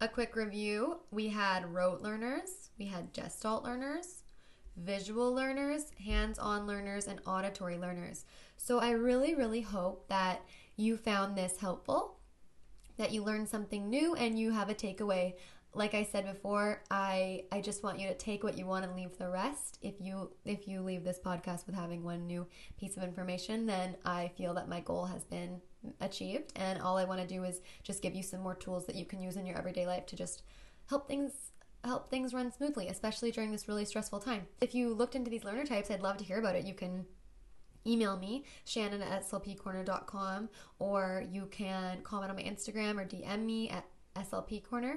A 0.00 0.08
quick 0.08 0.36
review 0.36 0.98
we 1.10 1.28
had 1.28 1.72
rote 1.72 2.02
learners, 2.02 2.70
we 2.78 2.84
had 2.86 3.14
gestalt 3.14 3.64
learners, 3.64 4.24
visual 4.76 5.32
learners, 5.32 5.90
hands 6.04 6.38
on 6.38 6.66
learners, 6.66 7.06
and 7.06 7.20
auditory 7.26 7.78
learners. 7.78 8.26
So 8.58 8.78
I 8.78 8.90
really, 8.90 9.34
really 9.34 9.62
hope 9.62 10.08
that 10.08 10.42
you 10.76 10.98
found 10.98 11.36
this 11.36 11.58
helpful, 11.58 12.18
that 12.98 13.12
you 13.12 13.22
learned 13.22 13.48
something 13.48 13.88
new, 13.88 14.14
and 14.14 14.38
you 14.38 14.52
have 14.52 14.68
a 14.68 14.74
takeaway. 14.74 15.34
Like 15.76 15.92
I 15.92 16.04
said 16.04 16.24
before, 16.24 16.82
I 16.90 17.44
I 17.52 17.60
just 17.60 17.82
want 17.82 18.00
you 18.00 18.08
to 18.08 18.14
take 18.14 18.42
what 18.42 18.56
you 18.56 18.64
want 18.64 18.86
and 18.86 18.96
leave 18.96 19.18
the 19.18 19.28
rest. 19.28 19.78
If 19.82 20.00
you 20.00 20.30
if 20.46 20.66
you 20.66 20.80
leave 20.80 21.04
this 21.04 21.18
podcast 21.18 21.66
with 21.66 21.74
having 21.74 22.02
one 22.02 22.26
new 22.26 22.46
piece 22.78 22.96
of 22.96 23.02
information, 23.02 23.66
then 23.66 23.94
I 24.04 24.32
feel 24.38 24.54
that 24.54 24.70
my 24.70 24.80
goal 24.80 25.04
has 25.04 25.24
been 25.24 25.60
achieved 26.00 26.52
and 26.56 26.80
all 26.80 26.96
I 26.96 27.04
want 27.04 27.20
to 27.20 27.26
do 27.26 27.44
is 27.44 27.60
just 27.82 28.02
give 28.02 28.14
you 28.14 28.22
some 28.22 28.40
more 28.40 28.54
tools 28.54 28.86
that 28.86 28.96
you 28.96 29.04
can 29.04 29.20
use 29.20 29.36
in 29.36 29.44
your 29.44 29.58
everyday 29.58 29.86
life 29.86 30.06
to 30.06 30.16
just 30.16 30.42
help 30.88 31.06
things 31.06 31.32
help 31.84 32.08
things 32.08 32.32
run 32.32 32.50
smoothly, 32.50 32.88
especially 32.88 33.30
during 33.30 33.52
this 33.52 33.68
really 33.68 33.84
stressful 33.84 34.20
time. 34.20 34.46
If 34.62 34.74
you 34.74 34.94
looked 34.94 35.14
into 35.14 35.30
these 35.30 35.44
learner 35.44 35.66
types, 35.66 35.90
I'd 35.90 36.02
love 36.02 36.16
to 36.16 36.24
hear 36.24 36.38
about 36.38 36.56
it. 36.56 36.64
You 36.64 36.74
can 36.74 37.04
email 37.86 38.16
me, 38.16 38.44
shannon 38.64 39.02
at 39.02 39.28
slpcorner.com, 39.28 40.48
or 40.78 41.24
you 41.30 41.46
can 41.50 42.00
comment 42.02 42.30
on 42.30 42.36
my 42.36 42.42
Instagram 42.42 42.98
or 42.98 43.04
DM 43.04 43.44
me 43.44 43.68
at 43.68 43.84
slpcorner. 44.24 44.96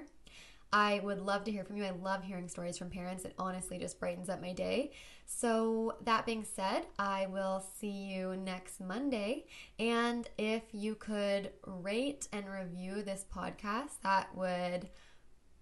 I 0.71 0.99
would 1.03 1.19
love 1.19 1.43
to 1.45 1.51
hear 1.51 1.63
from 1.63 1.77
you. 1.77 1.83
I 1.83 1.91
love 1.91 2.23
hearing 2.23 2.47
stories 2.47 2.77
from 2.77 2.89
parents. 2.89 3.25
It 3.25 3.33
honestly 3.37 3.79
just 3.79 3.99
brightens 3.99 4.29
up 4.29 4.41
my 4.41 4.53
day. 4.53 4.91
So, 5.25 5.97
that 6.03 6.25
being 6.25 6.43
said, 6.43 6.87
I 6.97 7.27
will 7.27 7.63
see 7.79 7.89
you 7.89 8.35
next 8.35 8.79
Monday. 8.79 9.45
And 9.77 10.27
if 10.37 10.63
you 10.71 10.95
could 10.95 11.51
rate 11.65 12.27
and 12.31 12.47
review 12.47 13.03
this 13.03 13.25
podcast, 13.33 14.01
that 14.03 14.35
would 14.35 14.89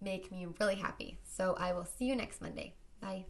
make 0.01 0.31
me 0.31 0.47
really 0.59 0.75
happy. 0.75 1.19
So 1.23 1.55
I 1.57 1.73
will 1.73 1.85
see 1.85 2.05
you 2.05 2.15
next 2.15 2.41
Monday. 2.41 2.75
Bye. 3.01 3.25